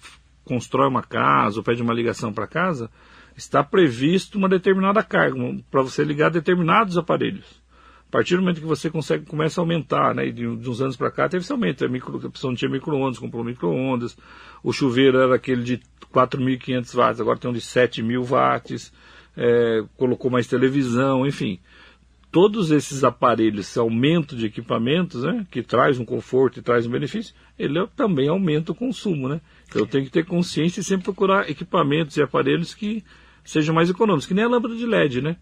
constrói 0.44 0.88
uma 0.88 1.02
casa 1.02 1.58
ou 1.58 1.64
pede 1.64 1.82
uma 1.82 1.94
ligação 1.94 2.32
para 2.32 2.46
casa, 2.48 2.90
está 3.36 3.62
previsto 3.62 4.38
uma 4.38 4.48
determinada 4.48 5.02
carga 5.04 5.36
para 5.70 5.82
você 5.82 6.02
ligar 6.02 6.30
determinados 6.30 6.96
aparelhos. 6.98 7.64
A 8.08 8.12
partir 8.12 8.36
do 8.36 8.42
momento 8.42 8.60
que 8.60 8.66
você 8.66 8.88
consegue, 8.88 9.26
começa 9.26 9.60
a 9.60 9.62
aumentar, 9.62 10.14
né, 10.14 10.30
de, 10.30 10.46
uns 10.46 10.80
anos 10.80 10.96
para 10.96 11.10
cá 11.10 11.28
teve 11.28 11.42
esse 11.42 11.52
aumento, 11.52 11.84
a, 11.84 11.88
micro, 11.88 12.24
a 12.24 12.30
pessoa 12.30 12.50
não 12.50 12.56
tinha 12.56 12.70
micro-ondas, 12.70 13.18
comprou 13.18 13.42
micro-ondas, 13.42 14.16
o 14.62 14.72
chuveiro 14.72 15.18
era 15.18 15.34
aquele 15.34 15.62
de 15.62 15.80
4.500 16.14 16.94
watts, 16.94 17.20
agora 17.20 17.38
tem 17.38 17.50
um 17.50 17.54
de 17.54 17.60
7.000 17.60 18.24
watts, 18.24 18.92
é, 19.36 19.84
colocou 19.96 20.30
mais 20.30 20.46
televisão, 20.46 21.26
enfim. 21.26 21.58
Todos 22.30 22.70
esses 22.70 23.02
aparelhos, 23.02 23.66
esse 23.66 23.78
aumento 23.78 24.36
de 24.36 24.46
equipamentos, 24.46 25.24
né, 25.24 25.46
que 25.50 25.62
traz 25.62 25.98
um 25.98 26.04
conforto 26.04 26.58
e 26.58 26.62
traz 26.62 26.86
um 26.86 26.90
benefício, 26.90 27.34
ele 27.58 27.78
é, 27.78 27.86
também 27.96 28.28
aumenta 28.28 28.72
o 28.72 28.74
consumo, 28.74 29.28
né? 29.28 29.40
Então 29.68 29.82
eu 29.82 29.86
tenho 29.86 30.04
que 30.04 30.10
ter 30.10 30.24
consciência 30.24 30.80
e 30.80 30.84
sempre 30.84 31.04
procurar 31.04 31.50
equipamentos 31.50 32.16
e 32.16 32.22
aparelhos 32.22 32.74
que 32.74 33.02
sejam 33.44 33.74
mais 33.74 33.88
econômicos, 33.88 34.26
que 34.26 34.34
nem 34.34 34.44
a 34.44 34.48
lâmpada 34.48 34.76
de 34.76 34.84
LED, 34.84 35.22
né? 35.22 35.36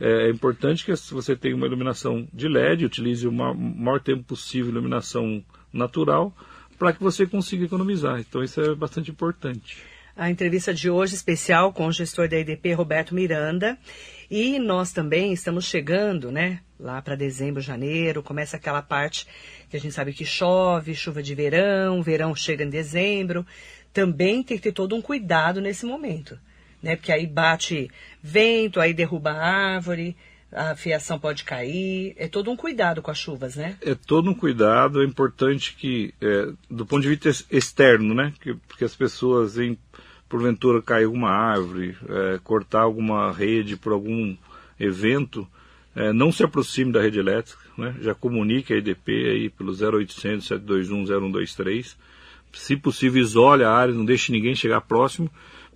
É, 0.00 0.26
é 0.26 0.30
importante 0.30 0.84
que 0.84 0.92
você 1.12 1.34
tenha 1.34 1.56
uma 1.56 1.66
iluminação 1.66 2.26
de 2.32 2.48
LED, 2.48 2.84
utilize 2.84 3.26
o 3.26 3.32
maior 3.32 4.00
tempo 4.00 4.22
possível 4.22 4.70
iluminação 4.70 5.44
natural, 5.72 6.34
para 6.78 6.92
que 6.92 7.02
você 7.02 7.26
consiga 7.26 7.64
economizar. 7.64 8.20
Então 8.20 8.42
isso 8.42 8.60
é 8.60 8.74
bastante 8.74 9.10
importante. 9.10 9.78
A 10.14 10.30
entrevista 10.30 10.72
de 10.72 10.88
hoje 10.88 11.14
especial 11.14 11.72
com 11.72 11.86
o 11.86 11.92
gestor 11.92 12.28
da 12.28 12.38
IDP, 12.38 12.72
Roberto 12.72 13.14
Miranda. 13.14 13.78
E 14.30 14.58
nós 14.58 14.90
também 14.90 15.32
estamos 15.32 15.66
chegando, 15.66 16.32
né? 16.32 16.60
Lá 16.80 17.00
para 17.00 17.14
dezembro, 17.14 17.60
janeiro, 17.60 18.22
começa 18.22 18.56
aquela 18.56 18.82
parte 18.82 19.26
que 19.68 19.76
a 19.76 19.80
gente 19.80 19.92
sabe 19.92 20.12
que 20.12 20.24
chove, 20.24 20.94
chuva 20.94 21.22
de 21.22 21.34
verão, 21.34 22.02
verão 22.02 22.34
chega 22.34 22.64
em 22.64 22.70
dezembro. 22.70 23.46
Também 23.92 24.42
tem 24.42 24.56
que 24.56 24.64
ter 24.64 24.72
todo 24.72 24.96
um 24.96 25.02
cuidado 25.02 25.60
nesse 25.60 25.86
momento 25.86 26.38
né? 26.82 26.96
Porque 26.96 27.12
aí 27.12 27.26
bate 27.26 27.90
vento, 28.22 28.80
aí 28.80 28.92
derruba 28.92 29.30
a 29.30 29.74
árvore, 29.74 30.16
a 30.52 30.74
fiação 30.74 31.18
pode 31.18 31.44
cair. 31.44 32.14
É 32.16 32.28
todo 32.28 32.50
um 32.50 32.56
cuidado 32.56 33.02
com 33.02 33.10
as 33.10 33.18
chuvas, 33.18 33.56
né? 33.56 33.76
É 33.80 33.94
todo 33.94 34.30
um 34.30 34.34
cuidado. 34.34 35.02
É 35.02 35.04
importante 35.04 35.74
que, 35.74 36.14
é, 36.20 36.48
do 36.70 36.86
ponto 36.86 37.02
de 37.02 37.08
vista 37.08 37.28
externo, 37.50 38.14
né? 38.14 38.32
Que, 38.40 38.54
porque 38.54 38.84
as 38.84 38.94
pessoas, 38.94 39.58
em, 39.58 39.76
porventura, 40.28 40.82
cair 40.82 41.04
alguma 41.04 41.30
árvore, 41.30 41.96
é, 42.08 42.38
cortar 42.42 42.82
alguma 42.82 43.32
rede 43.32 43.76
por 43.76 43.92
algum 43.92 44.36
evento, 44.78 45.46
é, 45.94 46.12
não 46.12 46.30
se 46.30 46.42
aproxime 46.42 46.92
da 46.92 47.00
rede 47.00 47.18
elétrica, 47.18 47.62
né? 47.76 47.94
Já 48.00 48.14
comunique 48.14 48.72
a 48.72 48.76
EDP 48.76 49.12
aí 49.12 49.50
pelo 49.50 49.72
0800 49.72 50.46
721 50.46 51.06
0123. 51.06 51.96
Se 52.52 52.76
possível, 52.76 53.20
isole 53.20 53.64
a 53.64 53.70
área, 53.70 53.94
não 53.94 54.04
deixe 54.04 54.32
ninguém 54.32 54.54
chegar 54.54 54.80
próximo 54.80 55.30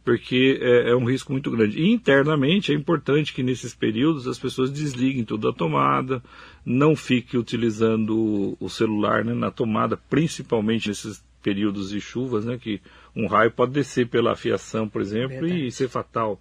porque 0.05 0.59
é, 0.61 0.91
é, 0.91 0.97
um 0.97 1.05
risco 1.05 1.33
muito 1.33 1.51
grande. 1.51 1.79
E 1.79 1.91
internamente 1.91 2.73
é 2.73 2.75
importante 2.75 3.33
que 3.33 3.43
nesses 3.43 3.75
períodos 3.75 4.27
as 4.27 4.39
pessoas 4.39 4.71
desliguem 4.71 5.25
tudo 5.25 5.51
da 5.51 5.57
tomada, 5.57 6.23
não 6.65 6.97
fique 6.97 7.37
utilizando 7.37 8.57
o 8.59 8.69
celular 8.69 9.25
né, 9.25 9.35
na 9.35 9.51
tomada, 9.51 9.97
principalmente 9.97 10.89
nesses 10.89 11.23
períodos 11.43 11.91
de 11.91 12.01
chuvas, 12.01 12.45
né, 12.45 12.59
que 12.59 12.81
um 13.15 13.27
raio 13.27 13.51
pode 13.51 13.73
descer 13.73 14.07
pela 14.09 14.37
fiação, 14.37 14.89
por 14.89 15.01
exemplo, 15.01 15.41
Verdade. 15.41 15.67
e 15.67 15.73
ser 15.73 15.89
fatal. 15.89 16.41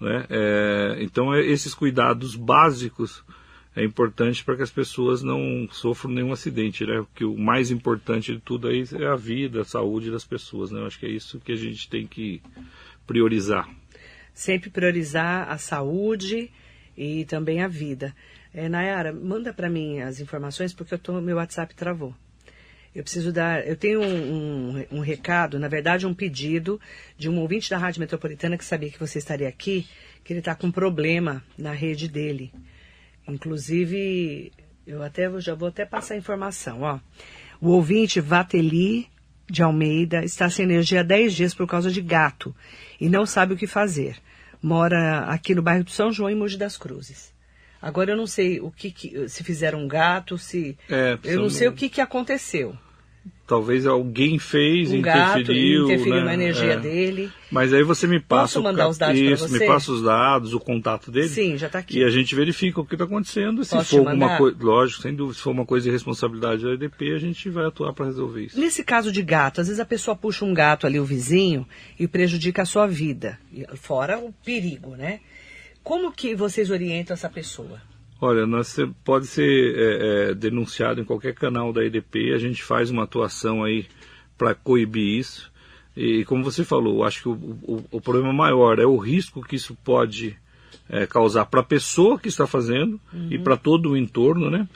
Né? 0.00 0.26
É, 0.28 0.98
então 1.00 1.32
é, 1.32 1.40
esses 1.44 1.74
cuidados 1.74 2.34
básicos 2.34 3.22
é 3.74 3.82
importante 3.82 4.44
para 4.44 4.56
que 4.56 4.62
as 4.62 4.70
pessoas 4.70 5.22
não 5.22 5.66
sofram 5.70 6.12
nenhum 6.12 6.32
acidente, 6.32 6.84
né? 6.84 6.96
Porque 6.98 7.24
o 7.24 7.36
mais 7.36 7.70
importante 7.70 8.34
de 8.34 8.40
tudo 8.40 8.68
aí 8.68 8.84
é 9.00 9.06
a 9.06 9.16
vida, 9.16 9.62
a 9.62 9.64
saúde 9.64 10.10
das 10.10 10.24
pessoas, 10.24 10.70
né? 10.70 10.80
Eu 10.80 10.86
acho 10.86 10.98
que 10.98 11.06
é 11.06 11.10
isso 11.10 11.40
que 11.40 11.52
a 11.52 11.56
gente 11.56 11.88
tem 11.88 12.06
que 12.06 12.42
priorizar. 13.06 13.68
Sempre 14.34 14.68
priorizar 14.68 15.50
a 15.50 15.56
saúde 15.56 16.50
e 16.96 17.24
também 17.24 17.62
a 17.62 17.68
vida. 17.68 18.14
É, 18.52 18.68
Nayara, 18.68 19.12
manda 19.12 19.54
para 19.54 19.70
mim 19.70 20.00
as 20.00 20.20
informações 20.20 20.74
porque 20.74 20.92
eu 20.92 20.98
tô, 20.98 21.18
meu 21.20 21.36
WhatsApp 21.36 21.74
travou. 21.74 22.14
Eu 22.94 23.02
preciso 23.02 23.32
dar. 23.32 23.66
Eu 23.66 23.74
tenho 23.74 24.02
um, 24.02 24.76
um, 24.76 24.86
um, 24.98 25.00
recado, 25.00 25.58
na 25.58 25.66
verdade, 25.66 26.06
um 26.06 26.12
pedido 26.12 26.78
de 27.16 27.30
um 27.30 27.38
ouvinte 27.38 27.70
da 27.70 27.78
Rádio 27.78 28.00
Metropolitana 28.00 28.58
que 28.58 28.64
sabia 28.66 28.90
que 28.90 29.00
você 29.00 29.18
estaria 29.18 29.48
aqui, 29.48 29.86
que 30.22 30.34
ele 30.34 30.40
está 30.40 30.54
com 30.54 30.66
um 30.66 30.72
problema 30.72 31.42
na 31.56 31.72
rede 31.72 32.06
dele. 32.06 32.52
Inclusive, 33.28 34.52
eu 34.86 35.02
até 35.02 35.30
já 35.40 35.54
vou 35.54 35.68
até 35.68 35.84
passar 35.84 36.14
a 36.14 36.18
informação, 36.18 36.82
ó. 36.82 36.98
O 37.60 37.68
ouvinte 37.70 38.20
Vateli 38.20 39.08
de 39.48 39.62
Almeida 39.62 40.24
está 40.24 40.48
sem 40.50 40.64
energia 40.64 41.00
há 41.00 41.02
10 41.02 41.34
dias 41.34 41.54
por 41.54 41.66
causa 41.66 41.90
de 41.90 42.00
gato 42.00 42.54
e 43.00 43.08
não 43.08 43.24
sabe 43.26 43.54
o 43.54 43.56
que 43.56 43.66
fazer. 43.66 44.16
Mora 44.62 45.20
aqui 45.26 45.54
no 45.54 45.62
bairro 45.62 45.84
do 45.84 45.90
São 45.90 46.12
João, 46.12 46.30
em 46.30 46.34
Mogi 46.34 46.56
das 46.56 46.76
Cruzes. 46.76 47.32
Agora 47.80 48.12
eu 48.12 48.16
não 48.16 48.26
sei 48.28 48.60
o 48.60 48.70
que, 48.70 48.92
que 48.92 49.28
se 49.28 49.42
fizeram 49.42 49.80
um 49.80 49.88
gato, 49.88 50.38
se 50.38 50.78
É, 50.88 51.18
eu 51.24 51.40
não 51.40 51.50
sei 51.50 51.66
o 51.66 51.72
que, 51.72 51.88
que 51.88 52.00
aconteceu. 52.00 52.76
Talvez 53.52 53.86
alguém 53.86 54.38
fez, 54.38 54.90
Um 54.90 55.02
gato 55.02 55.40
interferiu, 55.40 55.84
interferiu 55.84 56.14
né? 56.16 56.24
na 56.24 56.32
energia 56.34 56.72
É. 56.72 56.76
dele. 56.80 57.30
Mas 57.50 57.70
aí 57.74 57.82
você 57.82 58.06
me 58.06 58.18
passa 58.18 58.54
Posso 58.54 58.60
o 58.60 58.62
mandar 58.62 58.84
ca- 58.84 58.88
os 58.88 58.96
dados 58.96 59.20
Isso, 59.20 59.46
você? 59.48 59.58
me 59.58 59.66
passa 59.66 59.92
os 59.92 60.02
dados, 60.02 60.54
o 60.54 60.58
contato 60.58 61.10
dele. 61.10 61.28
Sim, 61.28 61.58
já 61.58 61.66
está 61.66 61.80
aqui. 61.80 61.98
E 61.98 62.02
a 62.04 62.08
gente 62.08 62.34
verifica 62.34 62.80
o 62.80 62.86
que 62.86 62.94
está 62.94 63.04
acontecendo. 63.04 63.62
Se 63.62 63.76
Posso 63.76 63.90
for 63.90 64.08
alguma 64.08 64.38
coisa, 64.38 64.56
lógico, 64.58 65.02
sem 65.02 65.14
dúvida, 65.14 65.36
se 65.36 65.42
for 65.42 65.50
uma 65.50 65.66
coisa 65.66 65.84
de 65.84 65.90
responsabilidade 65.90 66.62
da 66.64 66.72
EDP, 66.72 67.12
a 67.14 67.18
gente 67.18 67.50
vai 67.50 67.66
atuar 67.66 67.92
para 67.92 68.06
resolver 68.06 68.44
isso. 68.46 68.58
Nesse 68.58 68.82
caso 68.82 69.12
de 69.12 69.20
gato, 69.20 69.60
às 69.60 69.66
vezes 69.66 69.80
a 69.80 69.84
pessoa 69.84 70.16
puxa 70.16 70.46
um 70.46 70.54
gato 70.54 70.86
ali, 70.86 70.98
o 70.98 71.04
vizinho, 71.04 71.68
e 72.00 72.08
prejudica 72.08 72.62
a 72.62 72.64
sua 72.64 72.86
vida. 72.86 73.38
Fora 73.74 74.18
o 74.18 74.32
perigo, 74.42 74.96
né? 74.96 75.20
Como 75.84 76.10
que 76.10 76.34
vocês 76.34 76.70
orientam 76.70 77.12
essa 77.12 77.28
pessoa? 77.28 77.82
Olha, 78.24 78.46
nós 78.46 78.76
pode 79.04 79.26
ser 79.26 79.74
é, 79.76 80.30
é, 80.30 80.34
denunciado 80.34 81.00
em 81.00 81.04
qualquer 81.04 81.34
canal 81.34 81.72
da 81.72 81.84
EDP, 81.84 82.32
a 82.32 82.38
gente 82.38 82.62
faz 82.62 82.88
uma 82.88 83.02
atuação 83.02 83.64
aí 83.64 83.86
para 84.38 84.54
coibir 84.54 85.18
isso. 85.18 85.50
E 85.96 86.24
como 86.24 86.44
você 86.44 86.64
falou, 86.64 87.04
acho 87.04 87.22
que 87.22 87.28
o, 87.28 87.32
o- 87.32 87.84
o 87.90 88.00
problema 88.00 88.32
maior 88.32 88.78
é 88.78 88.86
o 88.86 88.96
risco 88.96 89.42
que 89.42 89.56
isso 89.56 89.76
pode 89.84 90.36
é, 90.88 91.04
causar 91.06 91.46
para 91.46 91.60
a 91.60 91.64
pessoa 91.64 92.18
que 92.18 92.28
está 92.28 92.46
fazendo 92.46 93.00
e 93.30 93.38
para 93.38 93.56
todo 93.56 93.90
o 93.90 93.96
entorno, 93.96 94.48
né? 94.50 94.68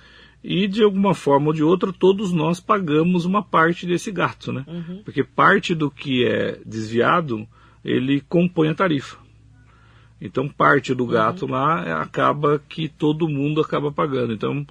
E 0.42 0.66
de 0.68 0.82
alguma 0.82 1.14
forma 1.14 1.46
ou 1.48 1.52
de 1.52 1.62
outra, 1.62 1.92
todos 1.92 2.32
nós 2.32 2.58
pagamos 2.60 3.24
uma 3.24 3.42
parte 3.42 3.86
desse 3.86 4.10
gasto, 4.10 4.52
né? 4.52 4.64
Porque 5.04 5.22
parte 5.24 5.74
do 5.74 5.90
que 5.90 6.24
é 6.24 6.58
desviado, 6.66 7.46
ele 7.84 8.20
compõe 8.28 8.68
a 8.68 8.74
tarifa. 8.74 9.16
Então 10.20 10.48
parte 10.48 10.94
do 10.94 11.06
gato 11.06 11.46
lá 11.46 11.84
é, 11.86 11.92
acaba 11.92 12.60
que 12.68 12.88
todo 12.88 13.28
mundo 13.28 13.60
acaba 13.60 13.92
pagando. 13.92 14.32
Então 14.32 14.66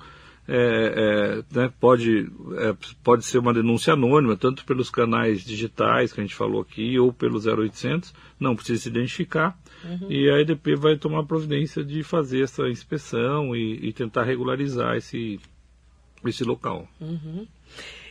é, 0.48 1.44
é, 1.52 1.60
né, 1.60 1.74
pode, 1.80 2.30
é, 2.58 2.76
pode 3.04 3.26
ser 3.26 3.40
uma 3.40 3.54
denúncia 3.54 3.94
anônima, 3.94 4.38
tanto 4.38 4.64
pelos 4.64 4.90
canais 4.90 5.44
digitais 5.44 6.14
que 6.14 6.20
a 6.20 6.24
gente 6.24 6.36
falou 6.36 6.62
aqui, 6.62 7.00
ou 7.00 7.12
pelo 7.12 7.40
0800, 7.40 8.14
não 8.40 8.56
precisa 8.56 8.84
se 8.84 8.90
identificar. 8.90 9.58
E 10.10 10.30
a 10.30 10.40
EDP 10.40 10.76
vai 10.76 10.98
tomar 10.98 11.24
providência 11.24 11.84
de 11.84 12.02
fazer 12.04 12.44
essa 12.44 12.68
inspeção 12.70 13.56
e, 13.56 13.88
e 13.88 13.94
tentar 13.94 14.24
regularizar 14.24 14.96
esse, 14.96 15.40
esse 16.26 16.44
local. 16.44 16.88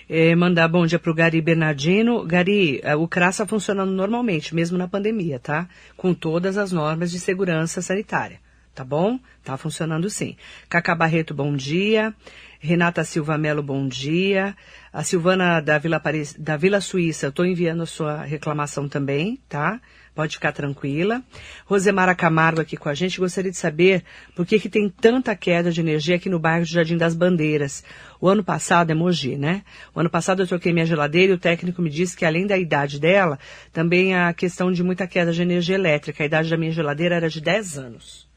É, 0.08 0.34
mandar 0.34 0.68
bom 0.68 0.84
dia 0.86 0.98
pro 0.98 1.14
Gari 1.14 1.40
Bernardino. 1.40 2.24
Gari, 2.24 2.80
eh, 2.82 2.94
o 2.94 3.08
CRAS 3.08 3.36
está 3.36 3.46
funcionando 3.46 3.92
normalmente, 3.92 4.54
mesmo 4.54 4.76
na 4.76 4.86
pandemia, 4.86 5.38
tá? 5.38 5.68
Com 5.96 6.12
todas 6.12 6.58
as 6.58 6.72
normas 6.72 7.10
de 7.10 7.18
segurança 7.18 7.80
sanitária. 7.80 8.38
Tá 8.74 8.84
bom? 8.84 9.18
Tá 9.42 9.56
funcionando 9.56 10.10
sim. 10.10 10.36
Cacá 10.68 10.94
Barreto, 10.94 11.32
bom 11.32 11.54
dia. 11.54 12.12
Renata 12.58 13.04
Silva 13.04 13.38
Melo, 13.38 13.62
bom 13.62 13.86
dia. 13.86 14.56
A 14.92 15.04
Silvana 15.04 15.60
da 15.60 15.78
Vila, 15.78 16.00
Paris, 16.00 16.34
da 16.38 16.56
Vila 16.56 16.80
Suíça, 16.80 17.26
eu 17.26 17.30
estou 17.30 17.46
enviando 17.46 17.82
a 17.82 17.86
sua 17.86 18.22
reclamação 18.22 18.88
também, 18.88 19.38
tá? 19.48 19.80
Pode 20.14 20.36
ficar 20.36 20.52
tranquila. 20.52 21.22
Rosemara 21.66 22.14
Camargo 22.14 22.60
aqui 22.60 22.76
com 22.76 22.88
a 22.88 22.94
gente. 22.94 23.18
Gostaria 23.18 23.50
de 23.50 23.56
saber 23.56 24.04
por 24.36 24.46
que, 24.46 24.60
que 24.60 24.68
tem 24.68 24.88
tanta 24.88 25.34
queda 25.34 25.72
de 25.72 25.80
energia 25.80 26.14
aqui 26.14 26.28
no 26.28 26.38
bairro 26.38 26.64
de 26.64 26.72
Jardim 26.72 26.96
das 26.96 27.14
Bandeiras. 27.16 27.82
O 28.20 28.28
ano 28.28 28.44
passado, 28.44 28.92
é 28.92 28.94
Mogi, 28.94 29.36
né? 29.36 29.62
O 29.92 29.98
ano 29.98 30.08
passado 30.08 30.40
eu 30.40 30.46
troquei 30.46 30.72
minha 30.72 30.86
geladeira 30.86 31.32
e 31.32 31.34
o 31.34 31.38
técnico 31.38 31.82
me 31.82 31.90
disse 31.90 32.16
que 32.16 32.24
além 32.24 32.46
da 32.46 32.56
idade 32.56 33.00
dela, 33.00 33.40
também 33.72 34.14
a 34.14 34.32
questão 34.32 34.70
de 34.70 34.84
muita 34.84 35.04
queda 35.08 35.32
de 35.32 35.42
energia 35.42 35.74
elétrica. 35.74 36.22
A 36.22 36.26
idade 36.26 36.48
da 36.48 36.56
minha 36.56 36.70
geladeira 36.70 37.16
era 37.16 37.28
de 37.28 37.40
10 37.40 37.78
anos. 37.78 38.28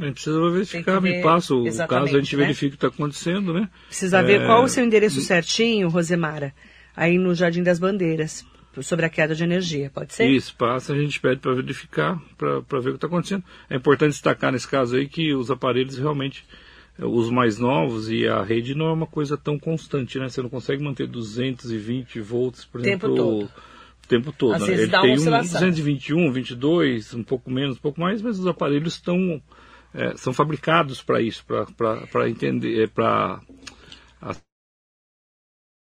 A 0.00 0.04
gente 0.04 0.14
precisa 0.14 0.50
verificar, 0.50 0.96
que 0.96 1.02
me 1.02 1.12
ver 1.12 1.22
passa 1.22 1.54
o 1.54 1.64
caso, 1.86 2.16
a 2.16 2.20
gente 2.20 2.36
né? 2.36 2.42
verifica 2.42 2.68
o 2.68 2.70
que 2.70 2.86
está 2.86 2.88
acontecendo, 2.88 3.52
né? 3.52 3.68
Precisa 3.86 4.22
ver 4.22 4.42
É, 4.42 4.46
qual 4.46 4.62
o 4.64 4.68
seu 4.68 4.84
endereço 4.84 5.20
certinho, 5.20 5.88
Rosemara, 5.88 6.54
aí 6.94 7.16
no 7.18 7.34
Jardim 7.34 7.62
das 7.62 7.78
Bandeiras, 7.78 8.44
sobre 8.82 9.06
a 9.06 9.08
queda 9.08 9.34
de 9.34 9.42
energia, 9.44 9.90
pode 9.90 10.14
ser? 10.14 10.28
Isso, 10.28 10.54
passa, 10.56 10.92
a 10.92 10.98
gente 10.98 11.20
pede 11.20 11.40
para 11.40 11.54
verificar, 11.54 12.20
para 12.36 12.80
ver 12.80 12.90
o 12.90 12.92
que 12.92 12.96
está 12.96 13.06
acontecendo. 13.06 13.44
É 13.68 13.76
importante 13.76 14.12
destacar 14.12 14.52
nesse 14.52 14.68
caso 14.68 14.96
aí 14.96 15.08
que 15.08 15.34
os 15.34 15.50
aparelhos 15.50 15.98
realmente, 15.98 16.44
eh, 16.98 17.04
os 17.04 17.30
mais 17.30 17.58
novos 17.58 18.10
e 18.10 18.26
a 18.26 18.42
rede 18.42 18.74
não 18.74 18.86
é 18.86 18.92
uma 18.92 19.06
coisa 19.06 19.36
tão 19.36 19.58
constante, 19.58 20.18
né? 20.18 20.28
Você 20.28 20.42
não 20.42 20.48
consegue 20.48 20.82
manter 20.82 21.06
220 21.06 22.20
volts, 22.20 22.64
por 22.64 22.80
Tempo 22.80 23.06
exemplo, 23.06 23.16
todo. 23.16 23.44
o 23.46 24.08
tempo 24.08 24.32
todo. 24.32 24.54
Às 24.54 24.66
né? 24.66 24.74
Ele 24.74 24.88
tem 24.88 25.10
um 25.10 25.14
oscilação. 25.14 25.60
221, 25.60 26.32
22, 26.32 27.14
um 27.14 27.22
pouco 27.24 27.50
menos, 27.50 27.76
um 27.76 27.80
pouco 27.80 28.00
mais, 28.00 28.22
mas 28.22 28.38
os 28.38 28.46
aparelhos 28.46 28.94
estão 28.94 29.42
eh, 29.94 30.14
são 30.16 30.32
fabricados 30.32 31.02
para 31.02 31.20
isso, 31.20 31.44
para 31.46 32.28
entender, 32.28 32.90
para 32.90 33.40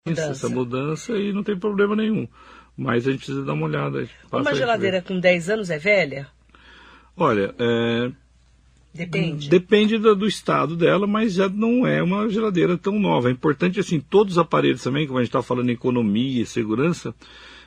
Mudança. 0.06 0.30
essa 0.30 0.48
mudança 0.48 1.18
e 1.18 1.32
não 1.32 1.42
tem 1.42 1.58
problema 1.58 1.96
nenhum. 1.96 2.28
Mas 2.76 3.06
a 3.06 3.10
gente 3.10 3.18
precisa 3.20 3.42
dar 3.44 3.54
uma 3.54 3.66
olhada. 3.66 4.06
Uma 4.30 4.54
geladeira 4.54 5.00
com 5.00 5.18
10 5.18 5.50
anos 5.50 5.70
é 5.70 5.78
velha? 5.78 6.28
Olha, 7.16 7.54
é, 7.58 8.10
Depende. 8.92 9.48
depende 9.48 9.98
do, 9.98 10.14
do 10.14 10.26
estado 10.26 10.76
dela, 10.76 11.06
mas 11.06 11.32
já 11.34 11.48
não 11.48 11.86
é 11.86 12.02
uma 12.02 12.28
geladeira 12.28 12.76
tão 12.76 12.98
nova. 12.98 13.28
É 13.28 13.32
importante, 13.32 13.80
assim, 13.80 14.00
todos 14.00 14.34
os 14.34 14.38
aparelhos 14.38 14.82
também, 14.82 15.06
como 15.06 15.18
a 15.18 15.22
gente 15.22 15.28
está 15.28 15.42
falando 15.42 15.70
em 15.70 15.74
economia 15.74 16.42
e 16.42 16.46
segurança, 16.46 17.14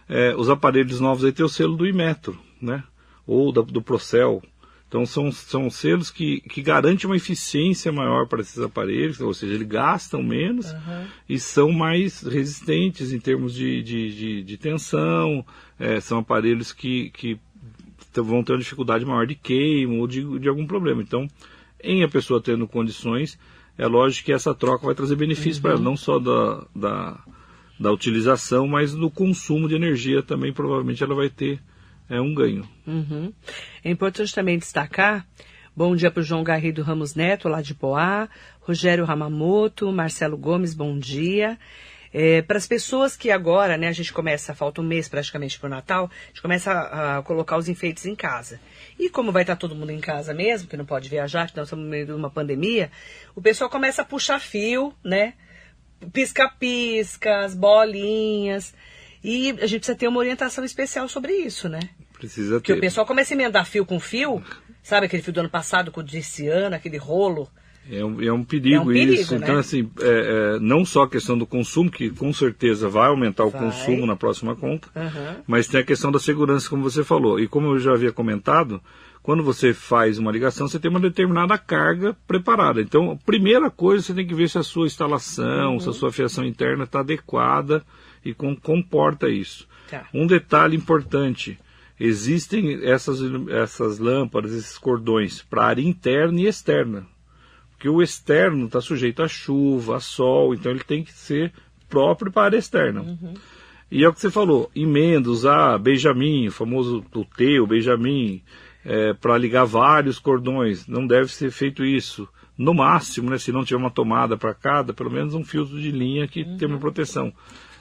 é, 0.08 0.36
os 0.36 0.50
aparelhos 0.50 1.00
novos 1.00 1.24
aí 1.26 1.32
tem 1.32 1.46
o 1.46 1.50
selo 1.50 1.76
do 1.76 1.88
Imetro, 1.88 2.38
né? 2.62 2.84
Ou 3.26 3.52
da- 3.52 3.62
do 3.62 3.82
Procel. 3.82 4.42
Então 4.90 5.06
são, 5.06 5.32
são 5.32 5.70
selos 5.70 6.10
que, 6.10 6.42
que 6.42 6.64
garantem 6.64 7.06
uma 7.06 7.16
eficiência 7.16 7.92
maior 7.92 8.26
para 8.28 8.42
esses 8.42 8.58
aparelhos, 8.58 9.22
ou 9.22 9.32
seja, 9.36 9.54
eles 9.54 9.68
gastam 9.68 10.24
menos 10.24 10.76
e 11.30 11.40
são 11.40 11.72
mais 11.72 12.24
resistentes 12.24 13.14
em 13.14 13.20
termos 13.20 13.54
de, 13.54 13.84
de, 13.84 14.16
de, 14.16 14.44
de 14.44 14.58
tensão, 14.58 15.46
é, 15.80 16.00
são 16.00 16.18
aparelhos 16.18 16.74
que, 16.74 17.12
que 17.12 17.40
vão 18.16 18.44
ter 18.44 18.54
uma 18.54 18.58
dificuldade 18.58 19.06
maior 19.06 19.28
de 19.28 19.36
queimo 19.36 20.00
ou 20.00 20.08
de, 20.08 20.40
de 20.40 20.50
algum 20.50 20.66
problema. 20.66 21.04
Então, 21.04 21.28
em 21.84 22.04
a 22.04 22.08
pessoa 22.08 22.42
tendo 22.42 22.68
condições, 22.68 23.38
é 23.78 23.86
lógico 23.86 24.26
que 24.26 24.34
essa 24.34 24.56
troca 24.56 24.88
vai 24.88 24.96
trazer 24.96 25.16
benefícios 25.16 25.60
para 25.60 25.74
ela, 25.74 25.80
não 25.80 25.96
só 25.96 26.18
da, 26.18 26.66
da, 26.76 27.20
da 27.80 27.92
utilização, 27.92 28.68
mas 28.68 28.96
no 28.96 29.12
consumo 29.12 29.70
de 29.70 29.76
energia 29.76 30.24
também, 30.24 30.52
provavelmente 30.52 31.04
ela 31.04 31.14
vai 31.14 31.30
ter 31.30 31.62
é, 32.10 32.20
um 32.20 32.34
ganho. 32.34 32.68
Uhum. 32.88 33.32
É 33.84 33.90
importante 33.90 34.34
também 34.34 34.58
destacar, 34.58 35.26
bom 35.76 35.96
dia 35.96 36.10
para 36.10 36.22
o 36.22 36.24
João 36.24 36.44
Garrido 36.44 36.82
Ramos 36.82 37.16
Neto, 37.16 37.48
lá 37.48 37.62
de 37.62 37.76
Poá, 37.76 38.28
Rogério 38.62 39.06
Ramamoto, 39.06 39.92
Marcelo 39.92 40.38
Gomes, 40.38 40.74
bom 40.74 40.98
dia. 40.98 41.58
É, 42.12 42.42
para 42.42 42.58
as 42.58 42.68
pessoas 42.68 43.16
que 43.16 43.30
agora, 43.30 43.78
né, 43.78 43.88
a 43.88 43.92
gente 43.92 44.12
começa, 44.12 44.56
falta 44.56 44.82
um 44.82 44.84
mês 44.84 45.08
praticamente 45.08 45.60
para 45.60 45.68
o 45.68 45.70
Natal, 45.70 46.10
a 46.12 46.28
gente 46.28 46.42
começa 46.42 46.72
a, 46.72 47.18
a 47.18 47.22
colocar 47.22 47.58
os 47.58 47.70
enfeites 47.70 48.06
em 48.06 48.16
casa. 48.16 48.60
E 48.98 49.10
como 49.10 49.32
vai 49.32 49.44
estar 49.44 49.56
todo 49.56 49.76
mundo 49.76 49.92
em 49.92 50.00
casa 50.00 50.34
mesmo, 50.34 50.68
que 50.68 50.76
não 50.76 50.86
pode 50.86 51.08
viajar, 51.08 51.50
que 51.50 51.56
nós 51.56 51.68
estamos 51.68 51.86
no 51.86 51.92
meio 51.92 52.08
de 52.08 52.12
uma 52.12 52.30
pandemia, 52.30 52.92
o 53.36 53.42
pessoal 53.42 53.70
começa 53.70 54.02
a 54.02 54.06
puxar 54.06 54.40
fio, 54.40 54.94
né? 55.04 55.34
Pisca-pisca, 56.12 57.46
as 57.46 57.54
bolinhas. 57.54 58.74
E 59.24 59.50
a 59.52 59.66
gente 59.68 59.80
precisa 59.80 59.98
ter 59.98 60.08
uma 60.08 60.20
orientação 60.20 60.64
especial 60.64 61.08
sobre 61.10 61.34
isso, 61.34 61.68
né? 61.68 61.80
Precisa 62.14 62.56
Porque 62.56 62.72
o 62.72 62.76
ter. 62.76 62.82
pessoal 62.82 63.06
começa 63.06 63.34
a 63.34 63.36
emendar 63.36 63.66
fio 63.66 63.86
com 63.86 64.00
fio, 64.00 64.42
sabe 64.84 65.06
aquele 65.06 65.22
fio 65.24 65.34
do 65.34 65.40
ano 65.42 65.50
passado 65.50 65.92
com 65.92 66.00
o 66.02 66.04
desse 66.04 66.48
ano, 66.48 66.76
aquele 66.76 66.98
rolo. 66.98 67.50
É 67.92 68.06
um, 68.06 68.22
é 68.22 68.32
um 68.32 68.44
perigo, 68.44 68.76
É 68.76 68.80
um 68.82 68.86
perigo, 68.86 69.14
isso. 69.22 69.34
né? 69.38 69.40
Então, 69.44 69.58
assim, 69.58 69.90
é, 70.00 70.56
é, 70.56 70.60
não 70.60 70.86
só 70.86 71.04
a 71.04 71.10
questão 71.10 71.36
do 71.38 71.48
consumo, 71.48 71.90
que 71.90 72.10
com 72.12 72.32
certeza 72.32 72.88
vai 72.88 73.08
aumentar 73.08 73.46
o 73.46 73.50
Vai. 73.50 73.62
consumo 73.62 74.06
na 74.06 74.16
próxima 74.16 74.56
conta, 74.56 74.88
Aham. 74.96 75.38
mas 75.48 75.68
tem 75.68 75.82
a 75.82 75.84
questão 75.84 76.12
da 76.12 76.20
segurança, 76.20 76.70
como 76.70 76.84
você 76.84 77.04
falou. 77.04 77.40
E 77.40 77.48
como 77.48 77.68
eu 77.68 77.80
já 77.80 77.94
havia 77.94 78.12
comentado, 78.12 78.80
quando 79.24 79.42
você 79.44 79.74
faz 79.74 80.20
uma 80.20 80.32
ligação, 80.32 80.68
você 80.68 80.78
tem 80.78 80.92
uma 80.92 81.00
determinada 81.00 81.58
carga 81.58 82.16
preparada. 82.28 82.80
Então, 82.80 83.12
a 83.12 83.16
primeira 83.16 83.72
coisa, 83.72 84.04
você 84.04 84.14
tem 84.14 84.28
que 84.28 84.36
ver 84.36 84.50
se 84.50 84.60
a 84.60 84.64
sua 84.64 84.86
instalação, 84.86 85.80
se 85.80 85.90
a 85.90 85.94
sua 85.94 86.12
fiação 86.12 86.46
interna 86.46 86.84
está 86.84 87.00
adequada 87.00 87.84
e 88.24 88.34
com, 88.34 88.56
comporta 88.56 89.30
isso. 89.30 89.68
Tá. 89.90 90.08
Um 90.14 90.28
detalhe 90.28 90.76
importante. 90.76 91.58
Existem 92.00 92.86
essas, 92.86 93.20
essas 93.50 94.00
lâmpadas, 94.00 94.54
esses 94.54 94.78
cordões 94.78 95.42
para 95.42 95.66
área 95.66 95.82
interna 95.82 96.40
e 96.40 96.46
externa. 96.46 97.06
Porque 97.72 97.90
o 97.90 98.02
externo 98.02 98.66
está 98.66 98.82
sujeito 98.82 99.24
a 99.24 99.28
chuva, 99.28 99.98
a 99.98 100.00
sol, 100.00 100.54
então 100.54 100.72
ele 100.72 100.84
tem 100.84 101.04
que 101.04 101.14
ser 101.14 101.54
próprio 101.90 102.32
para 102.32 102.42
a 102.42 102.46
área 102.46 102.58
externa. 102.58 103.18
E 103.92 104.04
é 104.04 104.08
o 104.08 104.14
que 104.14 104.20
você 104.20 104.30
falou, 104.30 104.70
emenda, 104.76 105.30
usar 105.30 105.78
Benjamin, 105.80 106.48
o 106.48 106.52
famoso 106.52 107.04
o 107.14 107.26
T, 107.26 107.60
o 107.60 107.68
Benjamin, 107.68 108.42
para 109.20 109.38
ligar 109.38 109.66
vários 109.66 110.20
cordões. 110.20 110.88
Não 110.88 111.08
deve 111.08 111.34
ser 111.34 111.52
feito 111.52 111.84
isso. 111.84 112.28
No 112.58 112.74
máximo, 112.74 113.30
né, 113.30 113.38
se 113.38 113.52
não 113.52 113.64
tiver 113.64 113.80
uma 113.80 113.90
tomada 113.90 114.38
para 114.38 114.54
cada, 114.54 114.94
pelo 114.94 115.10
menos 115.10 115.34
um 115.34 115.44
filtro 115.44 115.80
de 115.80 115.92
linha 115.92 116.28
que 116.28 116.44
tem 116.58 116.68
uma 116.68 116.78
proteção. 116.78 117.34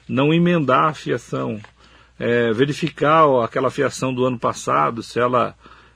Não 0.09 0.33
emendar 0.33 0.85
a 0.85 0.93
fiação. 0.93 1.59
É, 2.17 2.51
verificar 2.51 3.25
aquela 3.43 3.69
fiação 3.69 4.13
do 4.13 4.25
ano 4.25 4.37
passado, 4.37 5.01
se 5.01 5.19
ela 5.19 5.55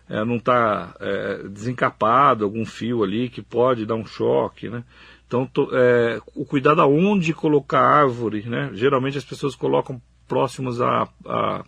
é, 0.09 0.23
não 0.23 0.35
está 0.37 0.95
é, 0.99 1.47
desencapado, 1.49 2.45
algum 2.45 2.65
fio 2.65 3.03
ali 3.03 3.27
que 3.27 3.41
pode 3.41 3.85
dar 3.85 3.95
um 3.95 4.05
choque, 4.05 4.69
né? 4.69 4.83
Então, 5.27 5.45
to, 5.47 5.67
é, 5.73 6.21
o 6.35 6.45
cuidado 6.45 6.81
aonde 6.81 7.33
colocar 7.33 7.81
árvore, 7.81 8.43
né? 8.47 8.69
Geralmente 8.73 9.17
as 9.17 9.25
pessoas 9.25 9.55
colocam 9.55 10.01
próximos 10.27 10.79
a, 10.79 11.07
a 11.25 11.63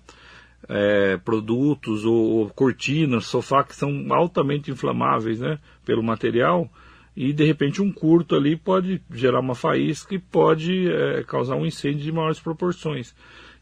é, 0.70 1.18
produtos 1.18 2.06
ou, 2.06 2.16
ou, 2.16 2.50
cortinas, 2.50 3.26
sofá 3.26 3.64
que 3.64 3.76
são 3.76 4.06
altamente 4.12 4.70
inflamáveis, 4.70 5.40
né? 5.40 5.60
Pelo 5.84 6.04
material 6.04 6.70
e 7.16 7.32
de 7.32 7.46
repente 7.46 7.82
um 7.82 7.92
curto 7.92 8.36
ali 8.36 8.56
pode 8.56 9.02
gerar 9.12 9.40
uma 9.40 9.56
faísca 9.56 10.14
e 10.14 10.20
pode 10.20 10.92
é, 10.92 11.24
causar 11.24 11.56
um 11.56 11.66
incêndio 11.66 12.04
de 12.04 12.12
maiores 12.12 12.40
proporções. 12.40 13.16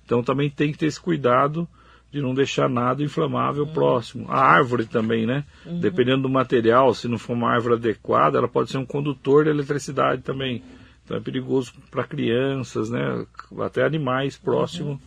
Então 0.04 0.24
também 0.24 0.50
tem 0.50 0.72
que 0.72 0.78
ter 0.78 0.88
esse 0.88 1.00
cuidado 1.00 1.68
de 2.12 2.22
não 2.22 2.34
deixar 2.34 2.70
nada 2.70 3.04
inflamável 3.04 3.64
uhum. 3.64 3.74
próximo. 3.74 4.26
A 4.30 4.40
árvore 4.40 4.86
também, 4.86 5.26
né? 5.26 5.44
Uhum. 5.66 5.80
Dependendo 5.80 6.24
do 6.24 6.30
material, 6.30 6.94
se 6.94 7.08
não 7.08 7.18
for 7.18 7.34
uma 7.34 7.50
árvore 7.50 7.76
adequada, 7.76 8.38
ela 8.38 8.48
pode 8.48 8.70
ser 8.70 8.78
um 8.78 8.86
condutor 8.86 9.46
de 9.46 9.50
eletricidade 9.50 10.22
também. 10.22 10.64
Então 11.04 11.18
é 11.18 11.20
perigoso 11.20 11.74
para 11.90 12.04
crianças, 12.04 12.90
né? 12.90 13.26
Até 13.60 13.84
animais 13.84 14.38
próximos 14.38 15.00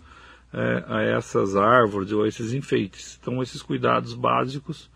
uhum. 0.53 0.61
é, 0.61 0.85
a 0.89 1.03
essas 1.03 1.57
árvores 1.57 2.13
ou 2.13 2.25
a 2.25 2.29
esses 2.29 2.53
enfeites. 2.53 3.19
Então 3.21 3.43
esses 3.43 3.63
cuidados 3.63 4.15
básicos 4.15 4.91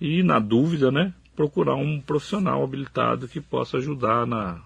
e 0.00 0.22
na 0.22 0.38
dúvida, 0.40 0.90
né? 0.90 1.12
Procurar 1.34 1.74
um 1.74 2.00
profissional 2.00 2.62
habilitado 2.62 3.28
que 3.28 3.40
possa 3.40 3.78
ajudar 3.78 4.26
na, 4.26 4.60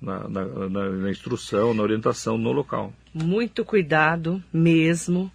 na, 0.00 0.28
na, 0.28 0.44
na, 0.44 0.90
na 0.90 1.10
instrução, 1.10 1.74
na 1.74 1.82
orientação 1.82 2.38
no 2.38 2.52
local. 2.52 2.92
Muito 3.12 3.64
cuidado 3.64 4.42
mesmo 4.52 5.30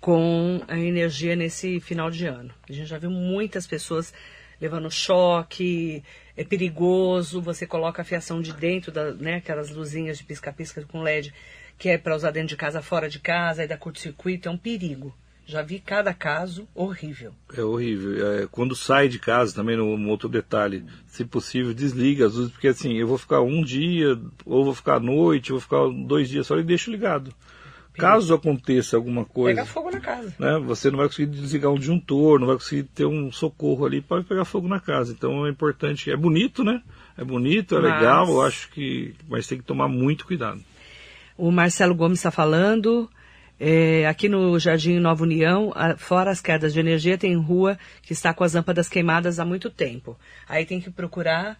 com 0.00 0.62
a 0.68 0.78
energia 0.78 1.34
nesse 1.34 1.80
final 1.80 2.10
de 2.10 2.26
ano. 2.26 2.52
A 2.68 2.72
gente 2.72 2.86
já 2.86 2.98
viu 2.98 3.10
muitas 3.10 3.66
pessoas 3.66 4.12
levando 4.60 4.90
choque, 4.90 6.02
é 6.36 6.44
perigoso, 6.44 7.40
você 7.40 7.66
coloca 7.66 8.02
a 8.02 8.04
fiação 8.04 8.40
de 8.40 8.52
dentro, 8.52 8.90
da, 8.90 9.12
né, 9.12 9.36
aquelas 9.36 9.70
luzinhas 9.70 10.18
de 10.18 10.24
pisca-pisca 10.24 10.84
com 10.84 11.02
LED, 11.02 11.32
que 11.76 11.88
é 11.88 11.98
para 11.98 12.14
usar 12.14 12.32
dentro 12.32 12.48
de 12.48 12.56
casa, 12.56 12.82
fora 12.82 13.08
de 13.08 13.20
casa, 13.20 13.62
aí 13.62 13.68
dá 13.68 13.76
curto-circuito, 13.76 14.48
é 14.48 14.52
um 14.52 14.58
perigo. 14.58 15.14
Já 15.48 15.62
vi 15.62 15.78
cada 15.78 16.12
caso 16.12 16.68
horrível. 16.74 17.32
É 17.56 17.62
horrível. 17.62 18.34
É, 18.34 18.46
quando 18.50 18.76
sai 18.76 19.08
de 19.08 19.18
casa, 19.18 19.54
também 19.54 19.78
no 19.78 19.86
um 19.86 20.10
outro 20.10 20.28
detalhe, 20.28 20.84
se 21.06 21.24
possível, 21.24 21.72
desliga 21.72 22.26
as 22.26 22.34
luzes, 22.34 22.52
porque 22.52 22.68
assim, 22.68 22.98
eu 22.98 23.06
vou 23.06 23.16
ficar 23.16 23.40
um 23.40 23.64
dia, 23.64 24.20
ou 24.44 24.62
vou 24.62 24.74
ficar 24.74 24.96
à 24.96 25.00
noite, 25.00 25.50
vou 25.50 25.60
ficar 25.60 25.88
dois 26.06 26.28
dias 26.28 26.46
só 26.46 26.58
e 26.58 26.62
deixo 26.62 26.90
ligado. 26.90 27.32
Caso 27.94 28.34
aconteça 28.34 28.94
alguma 28.94 29.24
coisa. 29.24 29.56
Pega 29.56 29.66
fogo 29.66 29.90
na 29.90 30.00
casa. 30.00 30.34
Né, 30.38 30.58
você 30.58 30.90
não 30.90 30.98
vai 30.98 31.08
conseguir 31.08 31.32
desligar 31.32 31.72
um 31.72 31.78
disjuntor, 31.78 32.38
não 32.38 32.46
vai 32.46 32.56
conseguir 32.56 32.82
ter 32.82 33.06
um 33.06 33.32
socorro 33.32 33.86
ali, 33.86 34.02
pode 34.02 34.26
pegar 34.26 34.44
fogo 34.44 34.68
na 34.68 34.78
casa. 34.78 35.14
Então 35.14 35.46
é 35.46 35.50
importante. 35.50 36.10
É 36.10 36.16
bonito, 36.16 36.62
né? 36.62 36.82
É 37.16 37.24
bonito, 37.24 37.74
é 37.74 37.80
mas... 37.80 37.94
legal, 37.94 38.28
eu 38.28 38.42
acho 38.42 38.70
que. 38.70 39.14
Mas 39.26 39.46
tem 39.46 39.56
que 39.56 39.64
tomar 39.64 39.88
muito 39.88 40.26
cuidado. 40.26 40.60
O 41.38 41.50
Marcelo 41.50 41.94
Gomes 41.94 42.18
está 42.18 42.30
falando. 42.30 43.10
É, 43.60 44.06
aqui 44.06 44.28
no 44.28 44.58
Jardim 44.58 44.98
Nova 45.00 45.24
União, 45.24 45.72
a, 45.74 45.96
fora 45.96 46.30
as 46.30 46.40
quedas 46.40 46.72
de 46.72 46.78
energia, 46.78 47.18
tem 47.18 47.36
rua 47.36 47.76
que 48.02 48.12
está 48.12 48.32
com 48.32 48.44
as 48.44 48.54
lâmpadas 48.54 48.88
queimadas 48.88 49.40
há 49.40 49.44
muito 49.44 49.68
tempo. 49.68 50.16
Aí 50.48 50.64
tem 50.64 50.80
que 50.80 50.90
procurar. 50.90 51.58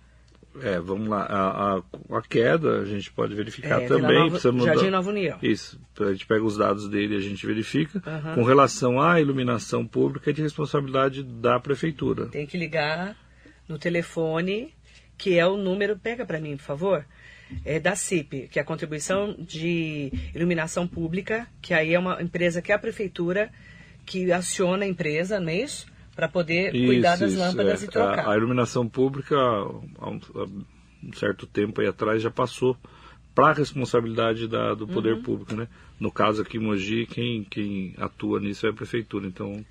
É, 0.62 0.78
vamos 0.78 1.08
lá. 1.08 1.22
A, 1.24 1.76
a, 1.76 2.18
a 2.18 2.22
queda 2.22 2.80
a 2.80 2.84
gente 2.84 3.12
pode 3.12 3.34
verificar 3.34 3.82
é, 3.82 3.86
também. 3.86 4.30
Nova, 4.30 4.64
Jardim 4.64 4.90
Nova 4.90 5.10
União. 5.10 5.38
Isso. 5.42 5.80
A 6.00 6.12
gente 6.12 6.26
pega 6.26 6.44
os 6.44 6.56
dados 6.56 6.88
dele 6.88 7.14
e 7.14 7.18
a 7.18 7.20
gente 7.20 7.44
verifica. 7.44 8.02
Uhum. 8.06 8.34
Com 8.36 8.42
relação 8.44 9.00
à 9.00 9.20
iluminação 9.20 9.86
pública, 9.86 10.30
é 10.30 10.32
de 10.32 10.42
responsabilidade 10.42 11.22
da 11.24 11.58
prefeitura. 11.58 12.26
Tem 12.26 12.46
que 12.46 12.56
ligar 12.56 13.16
no 13.68 13.76
telefone, 13.76 14.72
que 15.16 15.36
é 15.36 15.46
o 15.46 15.56
número. 15.56 15.98
Pega 15.98 16.24
para 16.24 16.40
mim, 16.40 16.56
por 16.56 16.62
favor 16.62 17.04
é, 17.64 17.78
da 17.78 17.94
CIP, 17.94 18.48
que 18.48 18.58
é 18.58 18.62
a 18.62 18.64
contribuição 18.64 19.34
de 19.38 20.12
iluminação 20.34 20.86
pública, 20.86 21.46
que 21.60 21.74
aí 21.74 21.94
é 21.94 21.98
uma 21.98 22.22
empresa 22.22 22.62
que 22.62 22.72
é 22.72 22.74
a 22.74 22.78
prefeitura 22.78 23.50
que 24.04 24.32
aciona 24.32 24.84
a 24.84 24.88
empresa, 24.88 25.38
não 25.38 25.50
é 25.50 25.62
isso? 25.62 25.86
Para 26.14 26.28
poder 26.28 26.74
isso, 26.74 26.86
cuidar 26.86 27.16
das 27.16 27.32
isso, 27.32 27.40
lâmpadas 27.40 27.82
é. 27.82 27.84
e 27.84 27.88
trocar. 27.88 28.26
A, 28.26 28.32
a, 28.32 28.36
iluminação 28.36 28.88
pública, 28.88 29.36
há 29.36 30.08
um, 30.10 30.20
há 30.34 30.44
um, 30.44 31.12
certo 31.14 31.46
tempo 31.46 31.80
aí 31.80 31.86
atrás, 31.86 32.22
já 32.22 32.30
passou 32.30 32.76
para 33.34 33.50
a 33.50 33.52
responsabilidade 33.52 34.48
da, 34.48 34.74
do 34.74 34.88
poder 34.88 35.14
uhum. 35.14 35.22
público, 35.22 35.54
né? 35.54 35.68
No 36.00 36.10
caso 36.10 36.42
aqui 36.42 36.56
em 36.56 36.60
Mogi, 36.60 37.06
quem, 37.06 37.44
quem 37.44 37.94
atua 37.98 38.40
nisso 38.40 38.66
é 38.66 38.70
a 38.70 38.72
prefeitura, 38.72 39.26
então 39.26 39.64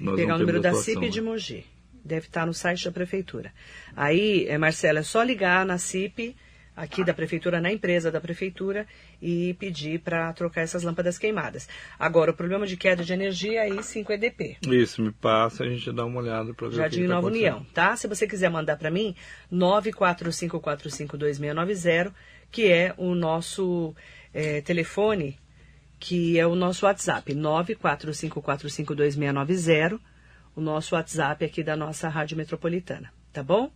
nós 0.00 0.16
Pegar 0.16 0.36
o 0.36 0.38
número 0.38 0.60
da 0.60 0.74
CIP 0.74 1.08
de 1.08 1.20
Mogi. 1.20 1.64
Deve 2.04 2.26
estar 2.26 2.46
no 2.46 2.54
site 2.54 2.84
da 2.84 2.92
prefeitura. 2.92 3.52
Aí, 3.94 4.46
é, 4.48 4.56
Marcela, 4.58 5.00
é 5.00 5.02
só 5.02 5.22
ligar 5.22 5.66
na 5.66 5.76
CIP 5.76 6.36
aqui 6.76 7.02
da 7.02 7.14
prefeitura 7.14 7.58
na 7.60 7.72
empresa 7.72 8.12
da 8.12 8.20
prefeitura 8.20 8.86
e 9.20 9.54
pedir 9.54 9.98
para 10.00 10.32
trocar 10.34 10.60
essas 10.60 10.82
lâmpadas 10.82 11.16
queimadas. 11.16 11.66
Agora, 11.98 12.32
o 12.32 12.34
problema 12.34 12.66
de 12.66 12.76
queda 12.76 13.02
de 13.02 13.10
energia 13.12 13.62
aí 13.62 13.72
5EDP. 13.72 14.58
Isso, 14.68 15.02
me 15.02 15.10
passa, 15.10 15.64
a 15.64 15.68
gente 15.68 15.90
dá 15.90 16.04
uma 16.04 16.20
olhada 16.20 16.52
para 16.52 16.68
ver 16.68 16.76
Jardim 16.76 16.98
o 16.98 17.02
que 17.02 17.08
Nova 17.08 17.22
tá 17.22 17.28
União, 17.34 17.66
tá? 17.72 17.96
Se 17.96 18.06
você 18.06 18.26
quiser 18.26 18.50
mandar 18.50 18.76
para 18.76 18.90
mim, 18.90 19.14
945452690, 19.50 22.12
que 22.50 22.70
é 22.70 22.92
o 22.98 23.14
nosso 23.14 23.94
é, 24.34 24.60
telefone, 24.60 25.38
que 25.98 26.38
é 26.38 26.46
o 26.46 26.54
nosso 26.54 26.84
WhatsApp, 26.84 27.34
945452690, 27.34 29.98
o 30.54 30.60
nosso 30.60 30.94
WhatsApp 30.94 31.42
aqui 31.44 31.62
da 31.62 31.74
nossa 31.74 32.06
Rádio 32.08 32.36
Metropolitana, 32.36 33.10
tá 33.32 33.42
bom? 33.42 33.72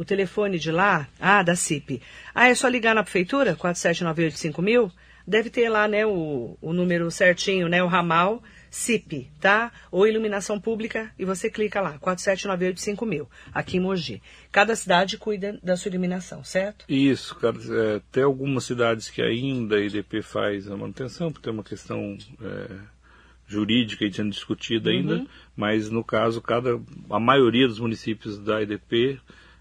O 0.00 0.04
telefone 0.04 0.58
de 0.58 0.72
lá, 0.72 1.06
ah, 1.20 1.42
da 1.42 1.54
CIP. 1.54 2.00
Ah, 2.34 2.48
é 2.48 2.54
só 2.54 2.68
ligar 2.68 2.94
na 2.94 3.02
prefeitura, 3.02 3.54
47985000? 3.54 4.90
Deve 5.26 5.50
ter 5.50 5.68
lá, 5.68 5.86
né, 5.86 6.06
o, 6.06 6.56
o 6.58 6.72
número 6.72 7.10
certinho, 7.10 7.68
né, 7.68 7.82
o 7.82 7.86
ramal 7.86 8.42
CIP, 8.70 9.30
tá? 9.38 9.70
Ou 9.92 10.06
iluminação 10.06 10.58
pública, 10.58 11.12
e 11.18 11.26
você 11.26 11.50
clica 11.50 11.82
lá, 11.82 11.98
47985000, 11.98 13.26
aqui 13.52 13.76
em 13.76 13.80
Mogi. 13.80 14.22
Cada 14.50 14.74
cidade 14.74 15.18
cuida 15.18 15.60
da 15.62 15.76
sua 15.76 15.90
iluminação, 15.90 16.42
certo? 16.44 16.86
Isso, 16.88 17.34
cara, 17.34 17.58
é, 17.58 18.00
tem 18.10 18.22
algumas 18.22 18.64
cidades 18.64 19.10
que 19.10 19.20
ainda 19.20 19.76
a 19.76 19.80
IDP 19.80 20.22
faz 20.22 20.66
a 20.66 20.78
manutenção, 20.78 21.30
porque 21.30 21.44
tem 21.44 21.52
uma 21.52 21.62
questão 21.62 22.16
é, 22.40 22.78
jurídica 23.46 24.06
e 24.06 24.10
sendo 24.10 24.30
discutida 24.30 24.88
ainda, 24.88 25.16
uhum. 25.16 25.26
mas 25.54 25.90
no 25.90 26.02
caso, 26.02 26.40
cada, 26.40 26.80
a 27.10 27.20
maioria 27.20 27.68
dos 27.68 27.78
municípios 27.78 28.38
da 28.38 28.62
IDP 28.62 29.20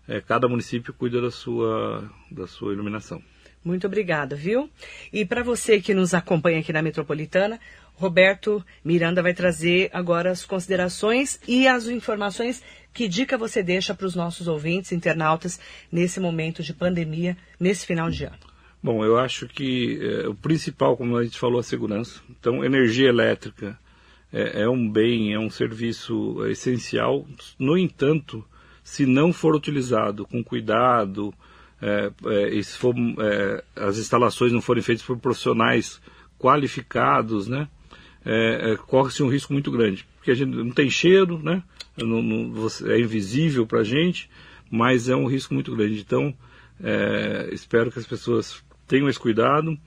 é, 0.09 0.19
cada 0.19 0.47
município 0.47 0.91
cuida 0.91 1.21
da 1.21 1.29
sua, 1.29 2.09
da 2.31 2.47
sua 2.47 2.73
iluminação. 2.73 3.21
Muito 3.63 3.85
obrigada, 3.85 4.35
viu? 4.35 4.69
E 5.13 5.23
para 5.23 5.43
você 5.43 5.79
que 5.79 5.93
nos 5.93 6.13
acompanha 6.13 6.59
aqui 6.59 6.73
na 6.73 6.81
Metropolitana, 6.81 7.59
Roberto 7.93 8.65
Miranda 8.83 9.21
vai 9.21 9.33
trazer 9.33 9.89
agora 9.93 10.31
as 10.31 10.43
considerações 10.45 11.39
e 11.47 11.67
as 11.67 11.87
informações. 11.87 12.63
Que 12.91 13.07
dica 13.07 13.37
você 13.37 13.61
deixa 13.61 13.93
para 13.93 14.07
os 14.07 14.15
nossos 14.15 14.47
ouvintes, 14.47 14.91
internautas, 14.91 15.59
nesse 15.91 16.19
momento 16.19 16.63
de 16.63 16.73
pandemia, 16.73 17.37
nesse 17.59 17.85
final 17.85 18.09
de 18.09 18.23
ano? 18.23 18.39
Bom, 18.81 19.05
eu 19.05 19.17
acho 19.17 19.47
que 19.47 19.99
é, 20.01 20.27
o 20.27 20.33
principal, 20.33 20.97
como 20.97 21.17
a 21.17 21.23
gente 21.23 21.37
falou, 21.37 21.57
é 21.57 21.59
a 21.59 21.63
segurança. 21.63 22.21
Então, 22.29 22.63
energia 22.63 23.09
elétrica 23.09 23.77
é, 24.33 24.61
é 24.61 24.69
um 24.69 24.89
bem, 24.89 25.33
é 25.33 25.39
um 25.39 25.49
serviço 25.49 26.43
essencial. 26.47 27.27
No 27.59 27.77
entanto, 27.77 28.43
se 28.83 29.05
não 29.05 29.31
for 29.31 29.55
utilizado 29.55 30.25
com 30.25 30.43
cuidado, 30.43 31.33
é, 31.81 32.11
é, 32.25 32.55
e 32.55 32.63
se 32.63 32.77
for, 32.77 32.93
é, 33.19 33.63
as 33.75 33.97
instalações 33.97 34.51
não 34.51 34.61
forem 34.61 34.83
feitas 34.83 35.05
por 35.05 35.17
profissionais 35.17 36.01
qualificados, 36.37 37.47
né, 37.47 37.67
é, 38.25 38.71
é, 38.71 38.75
corre-se 38.77 39.23
um 39.23 39.29
risco 39.29 39.53
muito 39.53 39.71
grande. 39.71 40.05
Porque 40.15 40.31
a 40.31 40.35
gente 40.35 40.55
não 40.55 40.71
tem 40.71 40.89
cheiro, 40.89 41.39
né, 41.39 41.63
não, 41.97 42.21
não, 42.21 42.67
é 42.87 42.99
invisível 42.99 43.65
para 43.65 43.79
a 43.79 43.83
gente, 43.83 44.29
mas 44.69 45.09
é 45.09 45.15
um 45.15 45.25
risco 45.25 45.53
muito 45.53 45.75
grande. 45.75 45.99
Então, 45.99 46.33
é, 46.81 47.49
espero 47.51 47.91
que 47.91 47.99
as 47.99 48.07
pessoas 48.07 48.63
tenham 48.87 49.09
esse 49.09 49.19
cuidado. 49.19 49.77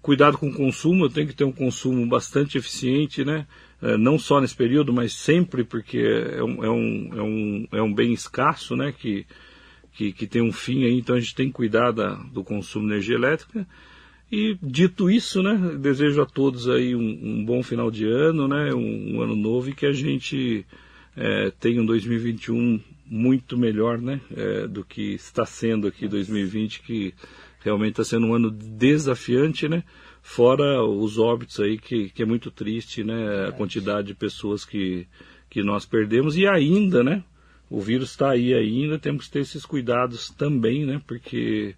Cuidado 0.00 0.36
com 0.36 0.48
o 0.48 0.54
consumo, 0.54 1.04
eu 1.04 1.10
tenho 1.10 1.28
que 1.28 1.34
ter 1.34 1.44
um 1.44 1.52
consumo 1.52 2.04
bastante 2.06 2.58
eficiente, 2.58 3.24
né? 3.24 3.46
É, 3.82 3.96
não 3.96 4.16
só 4.16 4.40
nesse 4.40 4.54
período, 4.54 4.92
mas 4.92 5.12
sempre, 5.12 5.64
porque 5.64 5.98
é 5.98 6.42
um, 6.42 6.64
é 6.64 6.70
um, 6.70 7.10
é 7.12 7.22
um, 7.22 7.68
é 7.72 7.82
um 7.82 7.92
bem 7.92 8.12
escasso, 8.12 8.76
né, 8.76 8.94
que, 8.96 9.26
que, 9.92 10.12
que 10.12 10.24
tem 10.24 10.40
um 10.40 10.52
fim 10.52 10.84
aí, 10.84 10.96
então 10.96 11.16
a 11.16 11.20
gente 11.20 11.34
tem 11.34 11.48
que 11.48 11.54
cuidar 11.54 11.90
da, 11.90 12.14
do 12.14 12.44
consumo 12.44 12.86
de 12.86 12.92
energia 12.92 13.16
elétrica. 13.16 13.66
E 14.30 14.56
dito 14.62 15.10
isso, 15.10 15.42
né, 15.42 15.76
desejo 15.80 16.22
a 16.22 16.26
todos 16.26 16.68
aí 16.68 16.94
um, 16.94 17.00
um 17.00 17.44
bom 17.44 17.60
final 17.60 17.90
de 17.90 18.06
ano, 18.06 18.46
né, 18.46 18.72
um, 18.72 19.16
um, 19.16 19.20
ano 19.20 19.34
novo 19.34 19.70
e 19.70 19.74
que 19.74 19.84
a 19.84 19.92
gente 19.92 20.64
é, 21.16 21.50
tenha 21.58 21.82
um 21.82 21.84
2021 21.84 22.80
muito 23.04 23.58
melhor, 23.58 24.00
né, 24.00 24.20
é, 24.34 24.68
do 24.68 24.84
que 24.84 25.14
está 25.14 25.44
sendo 25.44 25.88
aqui 25.88 26.06
2020, 26.06 26.82
que 26.82 27.12
realmente 27.58 28.00
está 28.00 28.04
sendo 28.04 28.28
um 28.28 28.34
ano 28.34 28.48
desafiante, 28.48 29.68
né, 29.68 29.82
fora 30.22 30.82
os 30.84 31.18
óbitos 31.18 31.58
aí, 31.60 31.76
que, 31.76 32.08
que 32.10 32.22
é 32.22 32.26
muito 32.26 32.50
triste, 32.50 33.02
né? 33.02 33.48
A 33.48 33.52
quantidade 33.52 34.08
de 34.08 34.14
pessoas 34.14 34.64
que, 34.64 35.06
que 35.50 35.62
nós 35.62 35.84
perdemos 35.84 36.36
e 36.36 36.46
ainda, 36.46 37.02
né? 37.02 37.24
O 37.68 37.80
vírus 37.80 38.10
está 38.10 38.30
aí 38.30 38.54
ainda, 38.54 38.98
temos 38.98 39.26
que 39.26 39.32
ter 39.32 39.40
esses 39.40 39.66
cuidados 39.66 40.30
também, 40.30 40.86
né? 40.86 41.02
Porque 41.06 41.74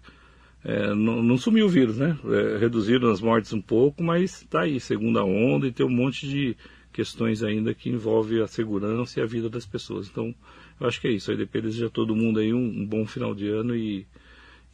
é, 0.63 0.93
não, 0.93 1.23
não, 1.23 1.37
sumiu 1.37 1.65
o 1.65 1.69
vírus, 1.69 1.97
né? 1.97 2.17
É, 2.25 2.57
reduziram 2.57 3.09
as 3.09 3.21
mortes 3.21 3.51
um 3.51 3.61
pouco, 3.61 4.03
mas 4.03 4.41
está 4.41 4.61
aí, 4.61 4.79
segunda 4.79 5.23
onda, 5.23 5.67
e 5.67 5.71
tem 5.71 5.85
um 5.85 5.89
monte 5.89 6.27
de 6.27 6.55
questões 6.91 7.43
ainda 7.43 7.73
que 7.73 7.89
envolve 7.89 8.41
a 8.41 8.47
segurança 8.47 9.19
e 9.19 9.23
a 9.23 9.25
vida 9.25 9.49
das 9.49 9.65
pessoas. 9.65 10.07
Então, 10.07 10.33
eu 10.79 10.87
acho 10.87 11.01
que 11.01 11.07
é 11.07 11.11
isso. 11.11 11.29
A 11.29 11.33
EDP 11.33 11.61
deseja 11.61 11.87
a 11.87 11.89
todo 11.89 12.15
mundo 12.15 12.39
aí 12.39 12.53
um, 12.53 12.65
um, 12.65 12.85
bom 12.85 13.05
final 13.05 13.35
de 13.35 13.49
ano 13.49 13.75
e, 13.75 14.07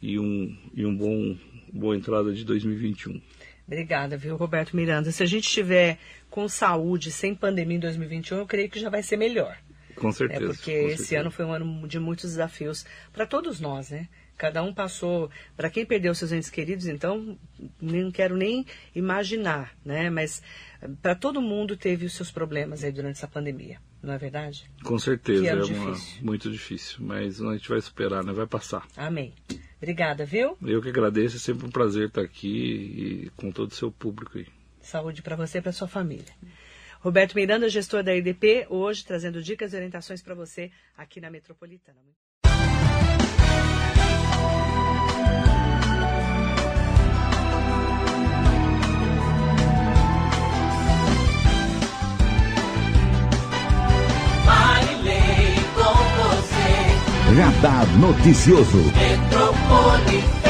e, 0.00 0.18
um, 0.18 0.56
e 0.74 0.86
um 0.86 0.96
bom 0.96 1.36
boa 1.72 1.96
entrada 1.96 2.32
de 2.32 2.44
2021. 2.44 3.20
Obrigada, 3.66 4.16
viu, 4.16 4.36
Roberto 4.36 4.76
Miranda. 4.76 5.10
Se 5.10 5.22
a 5.22 5.26
gente 5.26 5.46
estiver 5.46 5.98
com 6.30 6.48
saúde, 6.48 7.10
sem 7.10 7.34
pandemia 7.34 7.76
em 7.76 7.80
2021, 7.80 8.38
eu 8.38 8.46
creio 8.46 8.68
que 8.68 8.80
já 8.80 8.90
vai 8.90 9.02
ser 9.02 9.16
melhor. 9.16 9.56
Com 9.94 10.10
certeza. 10.10 10.44
É 10.44 10.46
porque 10.46 10.80
com 10.80 10.88
esse 10.88 10.96
certeza. 10.96 11.20
ano 11.20 11.30
foi 11.30 11.44
um 11.44 11.52
ano 11.52 11.88
de 11.88 11.98
muitos 11.98 12.30
desafios 12.30 12.84
para 13.12 13.26
todos 13.26 13.60
nós, 13.60 13.90
né? 13.90 14.08
Cada 14.36 14.62
um 14.62 14.74
passou. 14.74 15.30
Para 15.56 15.70
quem 15.70 15.86
perdeu 15.86 16.14
seus 16.14 16.32
entes 16.32 16.50
queridos, 16.50 16.86
então, 16.86 17.38
não 17.80 18.10
quero 18.10 18.36
nem 18.36 18.66
imaginar, 18.94 19.72
né? 19.84 20.10
Mas 20.10 20.42
para 21.00 21.14
todo 21.14 21.40
mundo 21.40 21.76
teve 21.76 22.06
os 22.06 22.14
seus 22.14 22.30
problemas 22.30 22.82
aí 22.82 22.90
durante 22.90 23.16
essa 23.16 23.28
pandemia, 23.28 23.78
não 24.02 24.12
é 24.12 24.18
verdade? 24.18 24.68
Com 24.82 24.98
certeza, 24.98 25.46
é 25.46 25.54
uma, 25.54 25.96
muito 26.20 26.50
difícil, 26.50 26.98
mas 27.00 27.40
a 27.40 27.52
gente 27.52 27.68
vai 27.68 27.80
superar, 27.80 28.24
né? 28.24 28.32
Vai 28.32 28.46
passar. 28.46 28.84
Amém. 28.96 29.32
Obrigada, 29.82 30.24
viu? 30.24 30.56
Eu 30.62 30.80
que 30.80 30.90
agradeço, 30.90 31.34
é 31.34 31.40
sempre 31.40 31.66
um 31.66 31.70
prazer 31.70 32.06
estar 32.06 32.20
aqui 32.20 33.26
e 33.26 33.30
com 33.30 33.50
todo 33.50 33.72
o 33.72 33.74
seu 33.74 33.90
público 33.90 34.38
aí. 34.38 34.46
Saúde 34.80 35.22
para 35.22 35.34
você 35.34 35.58
e 35.58 35.60
para 35.60 35.72
sua 35.72 35.88
família. 35.88 36.32
Roberto 37.00 37.34
Miranda, 37.34 37.68
gestor 37.68 38.04
da 38.04 38.14
EDP, 38.14 38.68
hoje 38.70 39.04
trazendo 39.04 39.42
dicas 39.42 39.72
e 39.72 39.76
orientações 39.76 40.22
para 40.22 40.36
você 40.36 40.70
aqui 40.96 41.20
na 41.20 41.30
Metropolitana. 41.30 41.98
Radar 57.34 57.86
Noticioso. 57.98 60.41